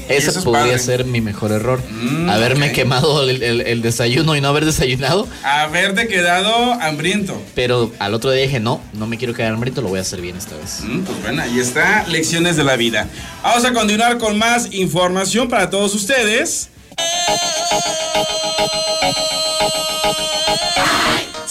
Ese 0.09 0.29
es 0.31 0.37
podría 0.39 0.63
padre. 0.65 0.79
ser 0.79 1.05
mi 1.05 1.21
mejor 1.21 1.51
error. 1.51 1.81
Mm, 1.89 2.29
Haberme 2.29 2.71
quemado 2.71 3.27
el, 3.29 3.41
el- 3.43 3.61
el 3.61 3.81
desayuno 3.81 4.35
y 4.35 4.41
no 4.41 4.47
haber 4.49 4.65
desayunado. 4.65 5.27
Haberte 5.43 6.07
quedado 6.07 6.73
hambriento. 6.73 7.39
Pero 7.53 7.91
al 7.99 8.13
otro 8.13 8.31
día 8.31 8.43
dije, 8.43 8.59
no, 8.59 8.81
no 8.93 9.07
me 9.07 9.17
quiero 9.17 9.33
quedar 9.33 9.53
hambriento, 9.53 9.81
lo 9.81 9.89
voy 9.89 9.99
a 9.99 10.01
hacer 10.01 10.21
bien 10.21 10.35
esta 10.37 10.55
vez. 10.57 10.81
Mm, 10.83 11.01
pues 11.01 11.21
bueno, 11.21 11.41
ahí 11.43 11.59
está, 11.59 12.05
lecciones 12.07 12.55
de 12.57 12.63
la 12.63 12.75
vida. 12.75 13.07
Vamos 13.43 13.63
a 13.65 13.73
continuar 13.73 14.17
con 14.17 14.37
más 14.37 14.73
información 14.73 15.47
para 15.49 15.69
todos 15.69 15.93
ustedes. 15.95 16.69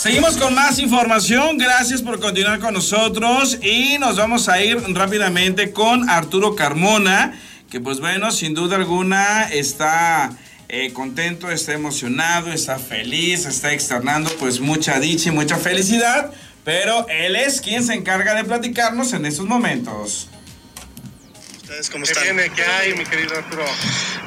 Seguimos 0.04 0.36
con 0.36 0.54
más 0.54 0.78
información, 0.80 1.56
gracias 1.56 2.02
por 2.02 2.20
continuar 2.20 2.58
con 2.58 2.74
nosotros. 2.74 3.58
Y 3.62 3.96
nos 3.98 4.18
vamos 4.18 4.50
a 4.50 4.62
ir 4.62 4.76
rápidamente 4.90 5.72
con 5.72 6.10
Arturo 6.10 6.54
Carmona, 6.54 7.32
que 7.70 7.80
pues 7.80 8.00
bueno, 8.00 8.30
sin 8.30 8.52
duda 8.52 8.76
alguna 8.76 9.44
está 9.44 10.30
eh, 10.68 10.92
contento, 10.92 11.50
está 11.50 11.72
emocionado, 11.72 12.52
está 12.52 12.78
feliz, 12.78 13.46
está 13.46 13.72
externando 13.72 14.30
pues 14.38 14.60
mucha 14.60 15.00
dicha 15.00 15.30
y 15.30 15.32
mucha 15.32 15.56
felicidad, 15.56 16.30
pero 16.64 17.08
él 17.08 17.34
es 17.34 17.62
quien 17.62 17.82
se 17.82 17.94
encarga 17.94 18.34
de 18.34 18.44
platicarnos 18.44 19.14
en 19.14 19.24
estos 19.24 19.46
momentos. 19.46 20.28
¿Ustedes 21.74 21.90
cómo 21.90 22.04
¿Qué 22.04 22.12
están? 22.12 22.36
viene? 22.36 22.54
¿Qué 22.54 22.62
hay, 22.62 22.94
mi 22.94 23.04
querido 23.04 23.36
Arturo? 23.36 23.64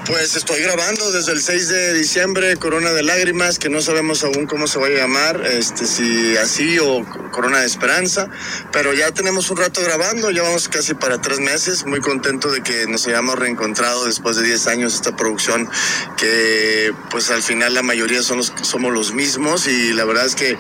Pues 0.06 0.36
estoy 0.36 0.62
grabando 0.62 1.12
desde 1.12 1.32
el 1.32 1.42
6 1.42 1.70
de 1.70 1.94
diciembre 1.94 2.58
Corona 2.58 2.92
de 2.92 3.04
Lágrimas, 3.04 3.58
que 3.58 3.70
no 3.70 3.82
sabemos 3.82 4.24
aún 4.24 4.48
cómo 4.48 4.68
se 4.68 4.80
va 4.80 4.88
a 4.88 4.90
llamar, 4.90 5.46
este, 5.46 5.86
si 5.86 6.36
así 6.38 6.78
o 6.80 7.06
Corona 7.32 7.60
de 7.60 7.66
Esperanza, 7.66 8.30
pero 8.72 8.94
ya 8.94 9.12
tenemos 9.12 9.50
un 9.50 9.58
rato 9.58 9.82
grabando, 9.82 10.32
ya 10.32 10.44
vamos 10.44 10.68
casi 10.68 10.94
para 10.94 11.22
tres 11.22 11.40
meses, 11.40 11.86
muy 11.86 12.00
contento 12.02 12.52
de 12.52 12.64
que 12.64 12.86
nos 12.88 13.06
hayamos 13.08 13.38
reencontrado 13.38 14.06
después 14.06 14.38
de 14.38 14.44
10 14.44 14.68
años 14.68 14.96
esta 14.96 15.16
producción, 15.16 15.70
que 16.18 16.94
pues 17.10 17.30
al 17.30 17.44
final 17.44 17.74
la 17.74 17.82
mayoría 17.82 18.24
son 18.24 18.38
los, 18.38 18.54
somos 18.62 18.94
los 18.94 19.14
mismos 19.14 19.68
y 19.68 19.94
la 19.94 20.06
verdad 20.06 20.26
es 20.26 20.36
que 20.36 20.58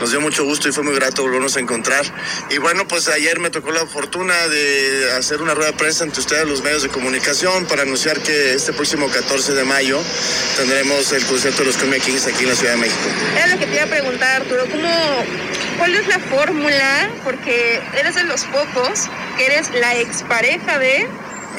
nos 0.00 0.10
dio 0.10 0.20
mucho 0.20 0.44
gusto 0.44 0.68
y 0.68 0.72
fue 0.72 0.82
muy 0.82 0.94
grato 0.94 1.22
volvernos 1.22 1.56
a 1.56 1.60
encontrar. 1.60 2.04
Y 2.50 2.58
bueno, 2.58 2.86
pues 2.88 3.08
ayer 3.08 3.40
me 3.40 3.50
tocó 3.50 3.70
la 3.70 3.86
fortuna 3.86 4.34
de 4.48 5.12
hacer 5.12 5.42
una 5.42 5.54
rueda 5.54 5.72
de 5.72 5.76
prensa 5.78 6.04
ante 6.04 6.21
ustedes, 6.22 6.46
los 6.46 6.62
medios 6.62 6.84
de 6.84 6.88
comunicación, 6.88 7.66
para 7.66 7.82
anunciar 7.82 8.20
que 8.20 8.54
este 8.54 8.72
próximo 8.72 9.08
14 9.08 9.54
de 9.54 9.64
mayo 9.64 10.00
tendremos 10.56 11.10
el 11.12 11.24
concierto 11.26 11.60
de 11.60 11.66
los 11.66 11.76
Cumbia 11.76 11.98
Kings 11.98 12.28
aquí 12.28 12.44
en 12.44 12.50
la 12.50 12.54
Ciudad 12.54 12.74
de 12.74 12.78
México. 12.78 13.08
Era 13.36 13.48
lo 13.48 13.58
que 13.58 13.66
te 13.66 13.74
iba 13.74 13.84
a 13.84 13.88
preguntar, 13.88 14.42
Arturo, 14.42 14.64
¿cómo, 14.70 14.88
¿cuál 15.78 15.96
es 15.96 16.06
la 16.06 16.20
fórmula? 16.20 17.10
Porque 17.24 17.80
eres 17.98 18.14
de 18.14 18.22
los 18.22 18.44
pocos 18.44 19.08
que 19.36 19.46
eres 19.46 19.70
la 19.70 19.96
expareja 19.96 20.78
de 20.78 21.08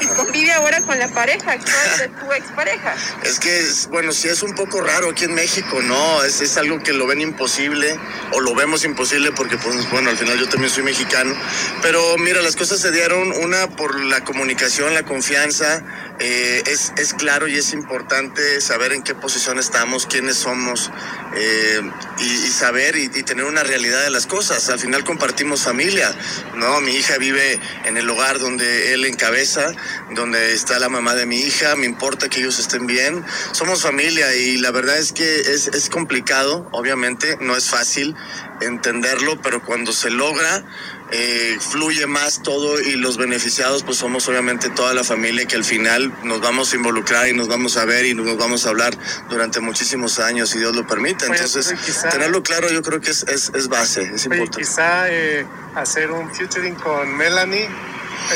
y 0.00 0.06
convive 0.06 0.52
ahora 0.52 0.80
con 0.82 0.98
la 0.98 1.08
pareja 1.08 1.52
actual 1.52 1.98
de 1.98 2.08
tu 2.08 2.32
expareja. 2.32 2.94
Es 3.22 3.38
que, 3.38 3.58
es- 3.58 3.88
bueno, 3.88 4.12
sí 4.12 4.28
es 4.28 4.42
un 4.42 4.54
poco 4.54 4.80
raro 4.80 5.10
aquí 5.10 5.24
en 5.24 5.34
México, 5.34 5.80
¿no? 5.82 6.22
Es, 6.24 6.40
es 6.40 6.56
algo 6.56 6.82
que 6.82 6.92
lo 6.92 7.06
ven 7.06 7.20
imposible 7.20 7.98
o 8.32 8.40
lo 8.40 8.54
vemos 8.54 8.84
imposible 8.84 9.32
porque, 9.32 9.56
pues, 9.58 9.88
bueno, 9.90 10.10
al 10.10 10.16
final 10.16 10.38
yo 10.38 10.48
también 10.48 10.72
soy 10.72 10.82
mexicano. 10.82 11.34
Pero 11.82 12.16
mira, 12.18 12.42
las 12.42 12.56
cosas 12.56 12.80
se 12.80 12.90
dieron, 12.90 13.32
una 13.42 13.68
por 13.76 13.98
la 14.04 14.24
comunicación, 14.24 14.94
la 14.94 15.04
confianza. 15.04 15.82
eh, 16.20 16.62
es, 16.66 16.92
es 16.96 17.12
claro 17.12 17.48
y 17.48 17.56
es 17.58 17.72
importante 17.72 18.60
saber 18.60 18.92
en 18.92 19.02
qué 19.02 19.14
posición 19.16 19.58
estamos, 19.58 20.06
quiénes 20.06 20.36
somos 20.36 20.90
eh, 21.34 21.80
y, 22.20 22.46
saber 22.48 22.94
y, 22.96 23.04
y 23.12 23.22
tener 23.24 23.44
una 23.44 23.64
realidad 23.64 24.00
de 24.02 24.10
las 24.10 24.26
cosas. 24.26 24.68
Al 24.68 24.78
final 24.78 25.02
compartimos 25.04 25.62
familia, 25.62 26.14
¿no? 26.54 26.80
Mi 26.80 26.92
hija 26.92 27.18
vive 27.18 27.58
en 27.84 27.96
el 27.96 28.08
hogar 28.08 28.38
donde 28.38 28.94
él 28.94 29.04
encabeza, 29.06 29.72
donde 30.14 30.52
está 30.54 30.78
la 30.78 30.88
mamá 30.88 31.14
de 31.14 31.26
mi 31.26 31.38
hija, 31.40 31.74
me 31.76 31.86
importa 31.86 32.28
que 32.28 32.40
ellos 32.40 32.58
estén 32.58 32.86
bien. 32.86 33.24
Somos 33.52 33.82
familia 33.82 34.34
y 34.34 34.56
la 34.58 34.70
verdad 34.70 34.98
es 34.98 35.12
que 35.12 35.40
es, 35.40 35.68
es 35.68 35.88
complicado, 35.90 36.68
obviamente, 36.72 37.36
no 37.40 37.56
es 37.56 37.68
fácil 37.68 38.14
entenderlo, 38.60 39.40
pero 39.42 39.62
cuando 39.62 39.92
se 39.92 40.10
logra, 40.10 40.64
eh, 41.10 41.58
fluye 41.60 42.06
más 42.06 42.42
todo 42.42 42.80
y 42.80 42.92
los 42.92 43.18
beneficiados 43.18 43.82
pues 43.82 43.98
somos 43.98 44.26
obviamente 44.28 44.70
toda 44.70 44.94
la 44.94 45.04
familia 45.04 45.44
que 45.46 45.54
al 45.54 45.64
final 45.64 46.12
nos 46.24 46.40
vamos 46.40 46.72
a 46.72 46.76
involucrar 46.76 47.28
y 47.28 47.34
nos 47.34 47.46
vamos 47.46 47.76
a 47.76 47.84
ver 47.84 48.06
y 48.06 48.14
nos 48.14 48.36
vamos 48.38 48.64
a 48.66 48.70
hablar 48.70 48.96
durante 49.28 49.60
muchísimos 49.60 50.18
años 50.18 50.50
si 50.50 50.58
Dios 50.58 50.74
lo 50.74 50.86
permite. 50.86 51.26
Oye, 51.26 51.34
Entonces, 51.34 51.74
quizá- 51.84 52.08
tenerlo 52.08 52.42
claro 52.42 52.70
yo 52.70 52.82
creo 52.82 53.00
que 53.00 53.10
es, 53.10 53.22
es, 53.24 53.50
es 53.54 53.68
base, 53.68 54.02
es 54.14 54.26
Oye, 54.26 54.36
importante. 54.38 54.58
quizá 54.66 55.10
eh, 55.10 55.46
hacer 55.74 56.10
un 56.10 56.32
featuring 56.34 56.74
con 56.76 57.14
Melanie 57.16 57.68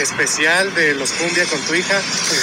especial 0.01 0.75
de 0.75 0.95
los 0.95 1.13
cumbia 1.13 1.45
con 1.47 1.61
tu 1.63 1.75
hija, 1.75 2.01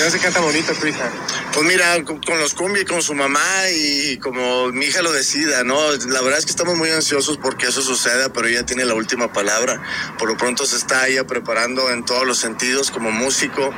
se 0.09 0.19
canta 0.19 0.39
bonito 0.39 0.73
tu 0.73 0.87
hija. 0.87 1.11
Pues 1.53 1.65
mira, 1.65 2.03
con 2.03 2.39
los 2.39 2.53
cumbia 2.53 2.81
y 2.81 2.85
con 2.85 3.01
su 3.01 3.13
mamá 3.13 3.69
y 3.73 4.17
como 4.17 4.71
mi 4.71 4.85
hija 4.85 5.01
lo 5.01 5.11
decida, 5.11 5.63
¿no? 5.63 5.91
La 5.91 6.21
verdad 6.21 6.39
es 6.39 6.45
que 6.45 6.51
estamos 6.51 6.75
muy 6.75 6.89
ansiosos 6.89 7.37
porque 7.37 7.67
eso 7.67 7.81
suceda, 7.81 8.29
pero 8.29 8.47
ella 8.47 8.65
tiene 8.65 8.85
la 8.85 8.93
última 8.93 9.31
palabra. 9.31 9.81
Por 10.17 10.29
lo 10.29 10.37
pronto 10.37 10.65
se 10.65 10.77
está 10.77 11.07
ella 11.07 11.25
preparando 11.25 11.91
en 11.91 12.03
todos 12.03 12.25
los 12.25 12.37
sentidos, 12.37 12.91
como 12.91 13.11
músico, 13.11 13.73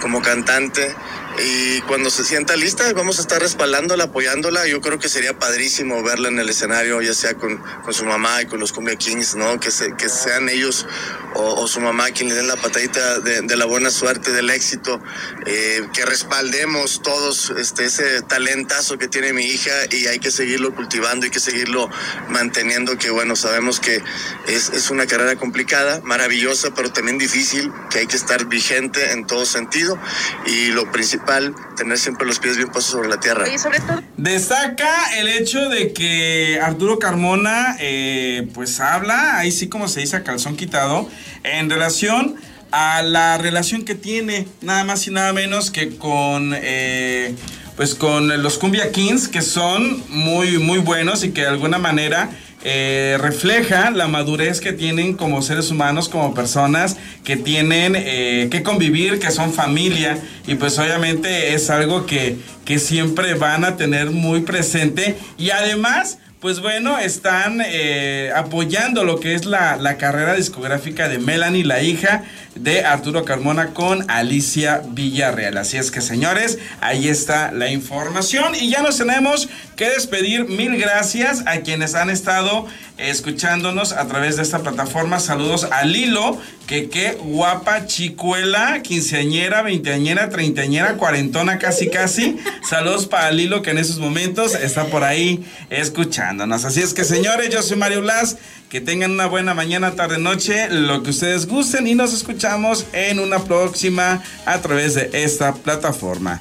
como 0.00 0.22
cantante. 0.22 0.94
Y 1.42 1.80
cuando 1.82 2.10
se 2.10 2.24
sienta 2.24 2.54
lista, 2.56 2.92
vamos 2.92 3.18
a 3.18 3.22
estar 3.22 3.40
respaldándola, 3.40 4.04
apoyándola. 4.04 4.66
Yo 4.66 4.80
creo 4.80 4.98
que 4.98 5.08
sería 5.08 5.38
padrísimo 5.38 6.02
verla 6.02 6.28
en 6.28 6.38
el 6.38 6.48
escenario, 6.48 7.00
ya 7.00 7.14
sea 7.14 7.34
con, 7.34 7.56
con 7.82 7.94
su 7.94 8.04
mamá 8.04 8.42
y 8.42 8.46
con 8.46 8.60
los 8.60 8.72
Cumbia 8.72 8.96
Kings, 8.96 9.36
¿no? 9.36 9.58
Que, 9.58 9.70
se- 9.70 9.94
que 9.96 10.08
sean 10.08 10.48
ellos 10.48 10.86
o, 11.34 11.66
su 11.68 11.80
mamá 11.80 12.10
quien 12.10 12.28
le 12.28 12.34
den 12.34 12.48
la 12.48 12.56
patadita 12.56 13.20
de, 13.20 13.56
la 13.56 13.64
buena 13.64 13.90
suerte, 13.90 14.32
del 14.32 14.50
éxito. 14.50 15.00
eh, 15.46 15.82
que 15.94 16.04
respaldemos 16.04 17.02
todos 17.02 17.50
este, 17.56 17.84
ese 17.86 18.22
talentazo 18.22 18.98
que 18.98 19.08
tiene 19.08 19.32
mi 19.32 19.44
hija 19.44 19.70
y 19.90 20.06
hay 20.08 20.18
que 20.18 20.30
seguirlo 20.30 20.74
cultivando, 20.74 21.24
hay 21.24 21.30
que 21.30 21.40
seguirlo 21.40 21.88
manteniendo, 22.28 22.98
que 22.98 23.10
bueno, 23.10 23.36
sabemos 23.36 23.80
que 23.80 24.02
es, 24.46 24.70
es 24.70 24.90
una 24.90 25.06
carrera 25.06 25.36
complicada, 25.36 26.00
maravillosa, 26.04 26.72
pero 26.74 26.92
también 26.92 27.18
difícil, 27.18 27.72
que 27.90 28.00
hay 28.00 28.06
que 28.06 28.16
estar 28.16 28.44
vigente 28.46 29.12
en 29.12 29.26
todo 29.26 29.46
sentido 29.46 29.98
y 30.46 30.68
lo 30.68 30.90
principal, 31.30 31.54
tener 31.76 31.98
siempre 31.98 32.26
los 32.26 32.38
pies 32.38 32.56
bien 32.56 32.68
puestos 32.68 32.92
sobre 32.92 33.08
la 33.08 33.20
tierra. 33.20 33.48
Y 33.48 33.58
sobre 33.58 33.80
todo 33.80 34.02
Destaca 34.16 35.18
el 35.18 35.28
hecho 35.28 35.68
de 35.68 35.92
que 35.92 36.60
Arturo 36.62 36.98
Carmona, 36.98 37.76
eh, 37.80 38.48
pues 38.54 38.80
habla, 38.80 39.38
ahí 39.38 39.52
sí 39.52 39.68
como 39.68 39.88
se 39.88 40.00
dice 40.00 40.16
a 40.16 40.24
calzón 40.24 40.56
quitado, 40.56 41.08
en 41.42 41.70
relación 41.70 42.36
a 42.72 43.02
la 43.02 43.38
relación 43.38 43.84
que 43.84 43.94
tiene 43.94 44.46
nada 44.60 44.84
más 44.84 45.06
y 45.06 45.10
nada 45.10 45.32
menos 45.32 45.70
que 45.70 45.96
con, 45.96 46.52
eh, 46.54 47.34
pues 47.76 47.94
con 47.94 48.42
los 48.42 48.58
Cumbia 48.58 48.92
Kings, 48.92 49.28
que 49.28 49.42
son 49.42 50.04
muy, 50.08 50.58
muy 50.58 50.78
buenos 50.78 51.24
y 51.24 51.30
que 51.30 51.42
de 51.42 51.48
alguna 51.48 51.78
manera 51.78 52.30
eh, 52.62 53.16
refleja 53.20 53.90
la 53.90 54.06
madurez 54.06 54.60
que 54.60 54.72
tienen 54.72 55.14
como 55.14 55.40
seres 55.40 55.70
humanos, 55.70 56.08
como 56.08 56.34
personas 56.34 56.96
que 57.24 57.36
tienen 57.36 57.94
eh, 57.96 58.48
que 58.50 58.62
convivir, 58.62 59.18
que 59.18 59.30
son 59.30 59.52
familia. 59.52 60.18
Y 60.46 60.56
pues 60.56 60.78
obviamente 60.78 61.54
es 61.54 61.70
algo 61.70 62.04
que, 62.04 62.36
que 62.64 62.78
siempre 62.78 63.34
van 63.34 63.64
a 63.64 63.76
tener 63.76 64.10
muy 64.10 64.40
presente. 64.40 65.16
Y 65.38 65.50
además 65.50 66.18
pues 66.40 66.60
bueno, 66.60 66.98
están 66.98 67.60
eh, 67.62 68.32
apoyando 68.34 69.04
lo 69.04 69.20
que 69.20 69.34
es 69.34 69.44
la, 69.44 69.76
la 69.76 69.98
carrera 69.98 70.34
discográfica 70.34 71.06
de 71.06 71.18
Melanie, 71.18 71.64
la 71.64 71.82
hija 71.82 72.24
de 72.62 72.84
Arturo 72.84 73.24
Carmona 73.24 73.68
con 73.74 74.08
Alicia 74.10 74.82
Villarreal. 74.90 75.56
Así 75.56 75.76
es 75.78 75.90
que 75.90 76.00
señores, 76.00 76.58
ahí 76.80 77.08
está 77.08 77.52
la 77.52 77.70
información 77.70 78.54
y 78.54 78.70
ya 78.70 78.82
nos 78.82 78.98
tenemos 78.98 79.48
que 79.76 79.88
despedir. 79.88 80.44
Mil 80.44 80.76
gracias 80.76 81.42
a 81.46 81.60
quienes 81.60 81.94
han 81.94 82.10
estado 82.10 82.66
escuchándonos 82.98 83.92
a 83.92 84.06
través 84.06 84.36
de 84.36 84.42
esta 84.42 84.58
plataforma. 84.58 85.20
Saludos 85.20 85.66
a 85.70 85.84
Lilo, 85.84 86.38
que 86.66 86.90
qué 86.90 87.12
guapa 87.12 87.86
chicuela, 87.86 88.82
quinceañera, 88.82 89.62
veinteañera, 89.62 90.28
treintañera, 90.28 90.94
cuarentona, 90.98 91.58
casi 91.58 91.88
casi. 91.88 92.36
Saludos 92.68 93.06
para 93.06 93.30
Lilo, 93.30 93.62
que 93.62 93.70
en 93.70 93.78
esos 93.78 93.98
momentos 93.98 94.54
está 94.54 94.84
por 94.86 95.02
ahí 95.02 95.44
escuchándonos. 95.70 96.66
Así 96.66 96.82
es 96.82 96.92
que 96.92 97.04
señores, 97.04 97.48
yo 97.48 97.62
soy 97.62 97.78
Mario 97.78 98.02
Blas. 98.02 98.36
Que 98.70 98.80
tengan 98.80 99.10
una 99.10 99.26
buena 99.26 99.52
mañana, 99.52 99.96
tarde, 99.96 100.18
noche, 100.18 100.68
lo 100.70 101.02
que 101.02 101.10
ustedes 101.10 101.48
gusten 101.48 101.88
y 101.88 101.96
nos 101.96 102.14
escuchamos 102.14 102.86
en 102.92 103.18
una 103.18 103.40
próxima 103.40 104.22
a 104.46 104.58
través 104.60 104.94
de 104.94 105.10
esta 105.12 105.52
plataforma. 105.54 106.40